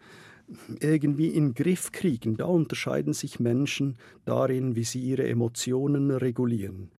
irgendwie 0.80 1.28
in 1.28 1.48
den 1.48 1.54
Griff 1.54 1.92
kriegen. 1.92 2.38
Da 2.38 2.46
unterscheiden 2.46 3.14
sich 3.14 3.40
Menschen 3.40 3.98
darin, 4.26 4.76
wie 4.76 4.84
sie 4.84 5.02
ihre 5.02 5.28
Emotionen 5.28 6.12
regulieren. 6.12 6.92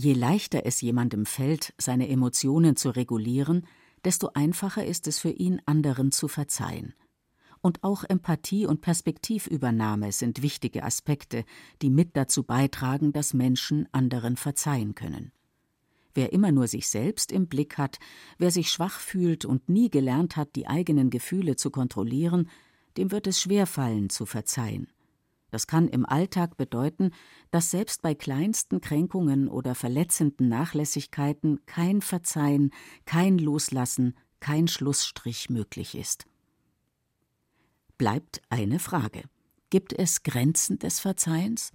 Je 0.00 0.12
leichter 0.12 0.64
es 0.64 0.80
jemandem 0.80 1.26
fällt, 1.26 1.74
seine 1.76 2.08
Emotionen 2.08 2.76
zu 2.76 2.90
regulieren, 2.90 3.66
desto 4.04 4.30
einfacher 4.32 4.84
ist 4.86 5.08
es 5.08 5.18
für 5.18 5.30
ihn, 5.30 5.60
anderen 5.66 6.12
zu 6.12 6.28
verzeihen. 6.28 6.94
Und 7.62 7.82
auch 7.82 8.04
Empathie 8.04 8.64
und 8.64 8.80
Perspektivübernahme 8.80 10.12
sind 10.12 10.40
wichtige 10.40 10.84
Aspekte, 10.84 11.44
die 11.82 11.90
mit 11.90 12.16
dazu 12.16 12.44
beitragen, 12.44 13.12
dass 13.12 13.34
Menschen 13.34 13.88
anderen 13.90 14.36
verzeihen 14.36 14.94
können. 14.94 15.32
Wer 16.14 16.32
immer 16.32 16.52
nur 16.52 16.68
sich 16.68 16.86
selbst 16.86 17.32
im 17.32 17.48
Blick 17.48 17.76
hat, 17.76 17.98
wer 18.38 18.52
sich 18.52 18.70
schwach 18.70 19.00
fühlt 19.00 19.44
und 19.44 19.68
nie 19.68 19.90
gelernt 19.90 20.36
hat, 20.36 20.54
die 20.54 20.68
eigenen 20.68 21.10
Gefühle 21.10 21.56
zu 21.56 21.72
kontrollieren, 21.72 22.48
dem 22.96 23.10
wird 23.10 23.26
es 23.26 23.40
schwerfallen 23.40 24.10
zu 24.10 24.26
verzeihen. 24.26 24.86
Das 25.50 25.66
kann 25.66 25.88
im 25.88 26.04
Alltag 26.04 26.56
bedeuten, 26.56 27.12
dass 27.50 27.70
selbst 27.70 28.02
bei 28.02 28.14
kleinsten 28.14 28.80
Kränkungen 28.80 29.48
oder 29.48 29.74
verletzenden 29.74 30.48
Nachlässigkeiten 30.48 31.64
kein 31.66 32.02
Verzeihen, 32.02 32.70
kein 33.06 33.38
Loslassen, 33.38 34.14
kein 34.40 34.68
Schlussstrich 34.68 35.50
möglich 35.50 35.94
ist. 35.94 36.26
Bleibt 37.96 38.42
eine 38.50 38.78
Frage. 38.78 39.22
Gibt 39.70 39.92
es 39.92 40.22
Grenzen 40.22 40.78
des 40.78 41.00
Verzeihens? 41.00 41.72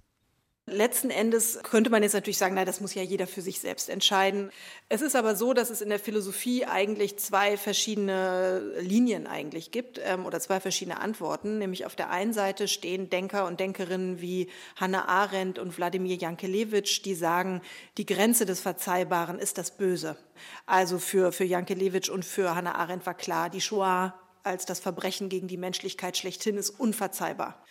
Letzten 0.66 1.10
Endes 1.10 1.58
könnte 1.62 1.90
man 1.90 2.02
jetzt 2.02 2.14
natürlich 2.14 2.38
sagen, 2.38 2.54
na, 2.54 2.64
das 2.64 2.80
muss 2.80 2.94
ja 2.94 3.02
jeder 3.02 3.26
für 3.26 3.42
sich 3.42 3.60
selbst 3.60 3.90
entscheiden. 3.90 4.50
Es 4.88 5.02
ist 5.02 5.14
aber 5.14 5.36
so, 5.36 5.52
dass 5.52 5.68
es 5.68 5.82
in 5.82 5.90
der 5.90 5.98
Philosophie 5.98 6.64
eigentlich 6.64 7.18
zwei 7.18 7.58
verschiedene 7.58 8.72
Linien 8.80 9.26
eigentlich 9.26 9.72
gibt 9.72 10.00
ähm, 10.02 10.24
oder 10.24 10.40
zwei 10.40 10.60
verschiedene 10.60 11.00
Antworten. 11.00 11.58
Nämlich 11.58 11.84
auf 11.84 11.96
der 11.96 12.08
einen 12.08 12.32
Seite 12.32 12.66
stehen 12.66 13.10
Denker 13.10 13.46
und 13.46 13.60
Denkerinnen 13.60 14.22
wie 14.22 14.48
Hannah 14.76 15.06
Arendt 15.06 15.58
und 15.58 15.76
Wladimir 15.76 16.16
Jankelewitsch, 16.16 17.02
die 17.04 17.14
sagen, 17.14 17.60
die 17.98 18.06
Grenze 18.06 18.46
des 18.46 18.60
Verzeihbaren 18.60 19.38
ist 19.38 19.58
das 19.58 19.70
Böse. 19.70 20.16
Also 20.64 20.98
für, 20.98 21.32
für 21.32 21.44
Jankelewitsch 21.44 22.08
und 22.08 22.24
für 22.24 22.54
Hannah 22.54 22.76
Arendt 22.76 23.04
war 23.04 23.14
klar, 23.14 23.50
die 23.50 23.60
Shoah 23.60 24.14
als 24.44 24.66
das 24.66 24.80
Verbrechen 24.80 25.28
gegen 25.28 25.48
die 25.48 25.56
Menschlichkeit 25.56 26.16
schlechthin 26.16 26.56
ist 26.56 26.70
unverzeihbar. 26.70 27.62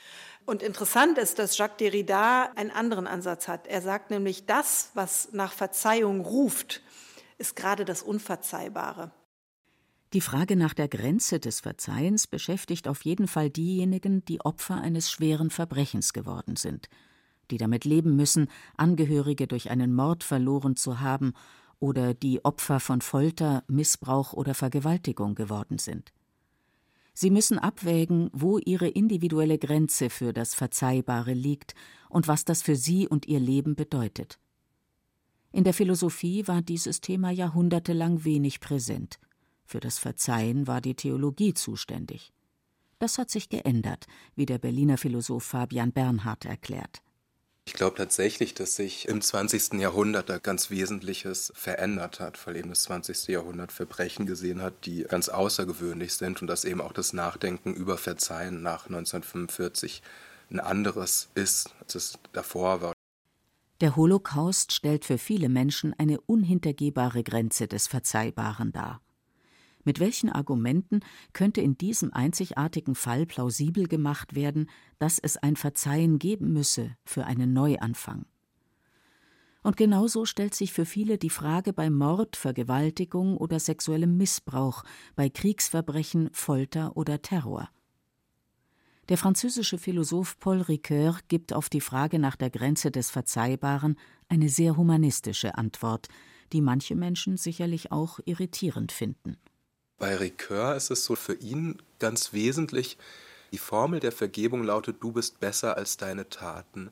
Und 0.46 0.62
interessant 0.62 1.18
ist, 1.18 1.40
dass 1.40 1.58
Jacques 1.58 1.78
Derrida 1.78 2.52
einen 2.56 2.72
anderen 2.72 3.08
Ansatz 3.08 3.48
hat. 3.48 3.68
Er 3.68 3.82
sagt 3.82 4.12
nämlich, 4.12 4.46
das, 4.46 4.92
was 4.94 5.30
nach 5.32 5.54
Verzeihung 5.54 6.22
ruft, 6.22 6.82
ist 7.38 7.56
gerade 7.56 7.86
das 7.86 8.04
Unverzeihbare. 8.04 9.12
Die 10.14 10.22
Frage 10.22 10.56
nach 10.56 10.74
der 10.74 10.88
Grenze 10.88 11.40
des 11.40 11.62
Verzeihens 11.62 12.28
beschäftigt 12.28 12.88
auf 12.88 13.04
jeden 13.04 13.28
Fall 13.28 13.50
diejenigen, 13.50 14.24
die 14.26 14.42
Opfer 14.42 14.80
eines 14.80 15.10
schweren 15.10 15.50
Verbrechens 15.50 16.14
geworden 16.14 16.56
sind, 16.56 16.88
die 17.50 17.58
damit 17.58 17.84
leben 17.84 18.16
müssen, 18.16 18.48
Angehörige 18.78 19.48
durch 19.48 19.72
einen 19.72 19.94
Mord 19.94 20.24
verloren 20.24 20.76
zu 20.76 21.00
haben 21.00 21.34
oder 21.80 22.14
die 22.14 22.46
Opfer 22.46 22.80
von 22.80 23.02
Folter, 23.02 23.64
Missbrauch 23.68 24.34
oder 24.34 24.54
Vergewaltigung 24.54 25.34
geworden 25.34 25.80
sind. 25.80 26.14
Sie 27.14 27.30
müssen 27.30 27.60
abwägen, 27.60 28.30
wo 28.34 28.58
ihre 28.58 28.88
individuelle 28.88 29.60
Grenze 29.60 30.10
für 30.10 30.34
das 30.34 30.56
Verzeihbare 30.56 31.34
liegt 31.34 31.76
und 32.10 32.28
was 32.28 32.44
das 32.44 32.62
für 32.62 32.76
sie 32.76 33.08
und 33.08 33.28
ihr 33.28 33.40
Leben 33.40 33.76
bedeutet. 33.76 34.40
In 35.52 35.64
der 35.64 35.74
Philosophie 35.74 36.48
war 36.48 36.64
dieses 36.64 37.00
Thema 37.00 37.30
jahrhundertelang 37.30 38.24
wenig 38.24 38.60
präsent. 38.60 39.20
Für 39.66 39.80
das 39.80 40.00
Verzeihen 40.00 40.66
war 40.66 40.82
die 40.82 40.96
Theologie 40.96 41.54
zuständig. 41.54 42.34
Das 42.98 43.18
hat 43.18 43.30
sich 43.30 43.50
geändert, 43.50 44.08
wie 44.36 44.46
der 44.46 44.58
Berliner 44.58 44.98
Philosoph 44.98 45.44
Fabian 45.44 45.92
Bernhard 45.92 46.46
erklärt. 46.46 47.04
Ich 47.66 47.74
glaube 47.74 47.96
tatsächlich, 47.96 48.54
dass 48.54 48.76
sich 48.76 49.08
im 49.08 49.22
20. 49.22 49.74
Jahrhundert 49.80 50.30
da 50.30 50.38
ganz 50.38 50.70
Wesentliches 50.70 51.52
verändert 51.56 52.20
hat, 52.20 52.46
weil 52.46 52.58
eben 52.58 52.70
das 52.70 52.84
20. 52.84 53.28
Jahrhundert 53.28 53.72
Verbrechen 53.72 54.26
gesehen 54.26 54.62
hat, 54.62 54.86
die 54.86 55.04
ganz 55.04 55.30
außergewöhnlich 55.30 56.14
sind 56.14 56.42
und 56.42 56.48
dass 56.48 56.66
eben 56.66 56.82
auch 56.82 56.92
das 56.92 57.14
Nachdenken 57.14 57.74
über 57.74 57.98
Verzeihen 57.98 58.62
nach 58.62 58.86
1945 58.88 60.02
ein 60.52 60.60
anderes 60.60 61.30
ist, 61.36 61.74
als 61.80 61.96
es 61.96 62.20
davor 62.34 62.82
war. 62.82 62.94
Der 63.82 63.96
Holocaust 63.96 64.74
stellt 64.74 65.04
für 65.04 65.18
viele 65.18 65.50
Menschen 65.50 65.94
eine 65.98 66.22
unhintergehbare 66.22 67.24
Grenze 67.24 67.68
des 67.68 67.88
Verzeihbaren 67.88 68.72
dar. 68.72 69.03
Mit 69.84 70.00
welchen 70.00 70.30
Argumenten 70.30 71.02
könnte 71.34 71.62
in 71.62 71.78
diesem 71.78 72.14
einzigartigen 72.14 72.96
Fall 72.96 73.26
plausibel 73.26 73.88
gemacht 73.88 74.36
werden, 74.36 74.70
dass 75.00 75.20
es 75.20 75.38
ein 75.38 75.56
Verzeihen 75.56 76.20
geben 76.20 76.54
müsse 76.54 76.96
für 77.04 77.26
einen 77.26 77.54
Neuanfang? 77.54 78.26
Und 79.64 79.78
genauso 79.78 80.26
stellt 80.26 80.54
sich 80.54 80.74
für 80.74 80.86
viele 80.86 81.18
die 81.18 81.30
Frage 81.30 81.72
bei 81.72 81.90
Mord, 81.90 82.36
Vergewaltigung 82.36 83.38
oder 83.38 83.60
sexuellem 83.60 84.18
Missbrauch, 84.18 84.84
bei 85.16 85.30
Kriegsverbrechen, 85.30 86.30
Folter 86.34 86.98
oder 86.98 87.22
Terror. 87.22 87.70
Der 89.10 89.18
französische 89.18 89.78
Philosoph 89.78 90.40
Paul 90.40 90.62
Ricoeur 90.62 91.18
gibt 91.28 91.54
auf 91.54 91.70
die 91.70 91.82
Frage 91.82 92.20
nach 92.20 92.36
der 92.36 92.50
Grenze 92.50 92.90
des 92.92 93.10
Verzeihbaren 93.10 93.98
eine 94.30 94.48
sehr 94.48 94.78
humanistische 94.78 95.58
Antwort, 95.58 96.08
die 96.54 96.62
manche 96.62 96.96
Menschen 96.96 97.36
sicherlich 97.36 97.92
auch 97.92 98.20
irritierend 98.26 98.92
finden. 98.92 99.38
Bei 100.04 100.18
Ricoeur 100.18 100.76
ist 100.76 100.92
es 100.92 101.06
so 101.06 101.16
für 101.16 101.36
ihn 101.36 101.82
ganz 102.00 102.34
wesentlich, 102.34 102.98
die 103.54 103.58
Formel 103.58 104.02
der 104.02 104.12
Vergebung 104.12 104.66
lautet, 104.66 104.98
du 105.00 105.14
bist 105.14 105.40
besser 105.40 105.78
als 105.78 105.96
deine 105.96 106.28
Taten. 106.28 106.92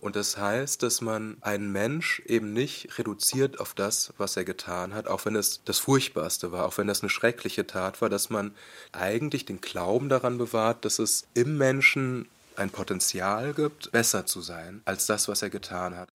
Und 0.00 0.16
das 0.16 0.38
heißt, 0.38 0.82
dass 0.82 1.02
man 1.02 1.36
einen 1.42 1.70
Mensch 1.70 2.22
eben 2.24 2.54
nicht 2.54 2.98
reduziert 2.98 3.60
auf 3.60 3.74
das, 3.74 4.14
was 4.16 4.38
er 4.38 4.46
getan 4.46 4.94
hat, 4.94 5.06
auch 5.06 5.26
wenn 5.26 5.36
es 5.36 5.64
das 5.66 5.80
Furchtbarste 5.80 6.50
war, 6.50 6.64
auch 6.64 6.78
wenn 6.78 6.86
das 6.86 7.02
eine 7.02 7.10
schreckliche 7.10 7.66
Tat 7.66 8.00
war, 8.00 8.08
dass 8.08 8.30
man 8.30 8.54
eigentlich 8.90 9.44
den 9.44 9.60
Glauben 9.60 10.08
daran 10.08 10.38
bewahrt, 10.38 10.86
dass 10.86 10.98
es 10.98 11.26
im 11.34 11.58
Menschen 11.58 12.26
ein 12.56 12.70
Potenzial 12.70 13.52
gibt, 13.52 13.92
besser 13.92 14.24
zu 14.24 14.40
sein 14.40 14.80
als 14.86 15.04
das, 15.04 15.28
was 15.28 15.42
er 15.42 15.50
getan 15.50 15.94
hat. 15.94 16.08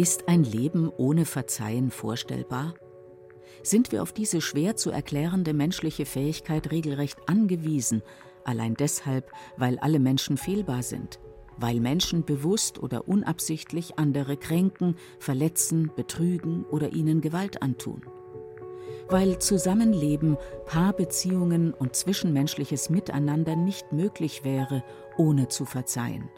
Ist 0.00 0.28
ein 0.28 0.44
Leben 0.44 0.90
ohne 0.96 1.26
Verzeihen 1.26 1.90
vorstellbar? 1.90 2.72
Sind 3.62 3.92
wir 3.92 4.00
auf 4.00 4.14
diese 4.14 4.40
schwer 4.40 4.74
zu 4.74 4.90
erklärende 4.90 5.52
menschliche 5.52 6.06
Fähigkeit 6.06 6.70
regelrecht 6.70 7.18
angewiesen, 7.26 8.02
allein 8.42 8.72
deshalb, 8.72 9.30
weil 9.58 9.78
alle 9.78 9.98
Menschen 9.98 10.38
fehlbar 10.38 10.82
sind, 10.82 11.20
weil 11.58 11.80
Menschen 11.80 12.24
bewusst 12.24 12.82
oder 12.82 13.08
unabsichtlich 13.08 13.98
andere 13.98 14.38
kränken, 14.38 14.96
verletzen, 15.18 15.90
betrügen 15.94 16.64
oder 16.70 16.94
ihnen 16.94 17.20
Gewalt 17.20 17.60
antun? 17.60 18.00
Weil 19.10 19.38
Zusammenleben, 19.38 20.38
Paarbeziehungen 20.64 21.74
und 21.74 21.94
zwischenmenschliches 21.94 22.88
Miteinander 22.88 23.54
nicht 23.54 23.92
möglich 23.92 24.44
wäre, 24.44 24.82
ohne 25.18 25.48
zu 25.48 25.66
verzeihen 25.66 26.30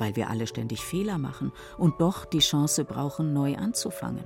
weil 0.00 0.16
wir 0.16 0.30
alle 0.30 0.46
ständig 0.46 0.80
Fehler 0.80 1.18
machen 1.18 1.52
und 1.78 2.00
doch 2.00 2.24
die 2.24 2.38
Chance 2.38 2.84
brauchen, 2.84 3.32
neu 3.32 3.56
anzufangen. 3.56 4.24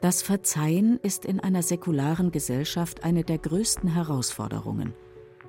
Das 0.00 0.22
Verzeihen 0.22 1.00
ist 1.02 1.24
in 1.24 1.40
einer 1.40 1.62
säkularen 1.62 2.30
Gesellschaft 2.30 3.02
eine 3.02 3.24
der 3.24 3.38
größten 3.38 3.88
Herausforderungen. 3.88 4.94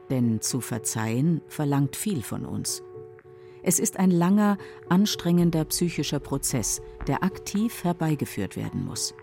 Denn 0.10 0.42
zu 0.42 0.62
verzeihen 0.62 1.42
verlangt 1.48 1.96
viel 1.96 2.24
von 2.24 2.46
uns. 2.46 2.82
Es 3.62 3.80
ist 3.80 4.00
ein 4.00 4.12
langer, 4.12 4.58
anstrengender 4.88 5.66
psychischer 5.66 6.20
Prozess, 6.20 6.82
der 7.08 7.24
aktiv 7.24 7.84
herbeigeführt 7.84 8.56
werden 8.56 8.86
muss. 8.86 9.14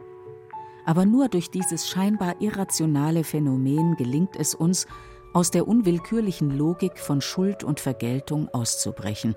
Aber 0.84 1.06
nur 1.06 1.28
durch 1.28 1.50
dieses 1.50 1.88
scheinbar 1.88 2.40
irrationale 2.42 3.24
Phänomen 3.24 3.96
gelingt 3.96 4.36
es 4.36 4.54
uns, 4.54 4.86
aus 5.34 5.50
der 5.50 5.66
unwillkürlichen 5.66 6.56
Logik 6.56 6.98
von 6.98 7.20
Schuld 7.20 7.64
und 7.64 7.80
Vergeltung 7.80 8.48
auszubrechen 8.54 9.34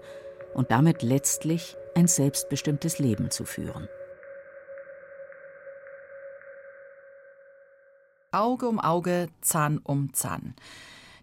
und 0.53 0.71
damit 0.71 1.01
letztlich 1.01 1.75
ein 1.95 2.07
selbstbestimmtes 2.07 2.99
Leben 2.99 3.31
zu 3.31 3.45
führen. 3.45 3.89
Auge 8.31 8.67
um 8.67 8.79
Auge, 8.79 9.29
Zahn 9.41 9.79
um 9.79 10.13
Zahn. 10.13 10.55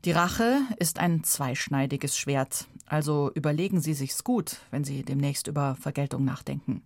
Die 0.04 0.10
Rache 0.10 0.58
ist 0.78 0.98
ein 0.98 1.22
zweischneidiges 1.22 2.18
Schwert, 2.18 2.66
also 2.86 3.30
überlegen 3.34 3.80
Sie 3.80 3.94
sich's 3.94 4.24
gut, 4.24 4.56
wenn 4.72 4.82
Sie 4.82 5.04
demnächst 5.04 5.46
über 5.46 5.76
Vergeltung 5.76 6.24
nachdenken. 6.24 6.82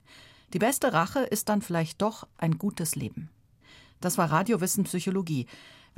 Die 0.53 0.59
beste 0.59 0.93
Rache 0.93 1.21
ist 1.21 1.49
dann 1.49 1.63
vielleicht 1.63 2.03
doch 2.03 2.27
ein 2.37 2.59
gutes 2.59 2.97
Leben. 2.97 3.31
Das 4.01 4.19
war 4.19 4.31
Radiowissen 4.31 4.85
Psychologie. 4.85 5.47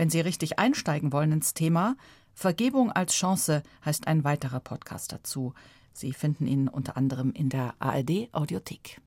Wenn 0.01 0.09
Sie 0.09 0.21
richtig 0.21 0.59
einsteigen 0.59 1.13
wollen 1.13 1.31
ins 1.31 1.53
Thema, 1.53 1.95
Vergebung 2.33 2.91
als 2.91 3.13
Chance 3.13 3.63
heißt 3.85 4.07
ein 4.07 4.25
weiterer 4.25 4.59
Podcast 4.59 5.13
dazu. 5.13 5.53
Sie 5.93 6.15
finden 6.15 6.47
ihn 6.47 6.69
unter 6.69 6.97
anderem 6.97 7.33
in 7.33 7.51
der 7.51 7.75
ARD 7.81 8.33
Audiothek. 8.33 8.99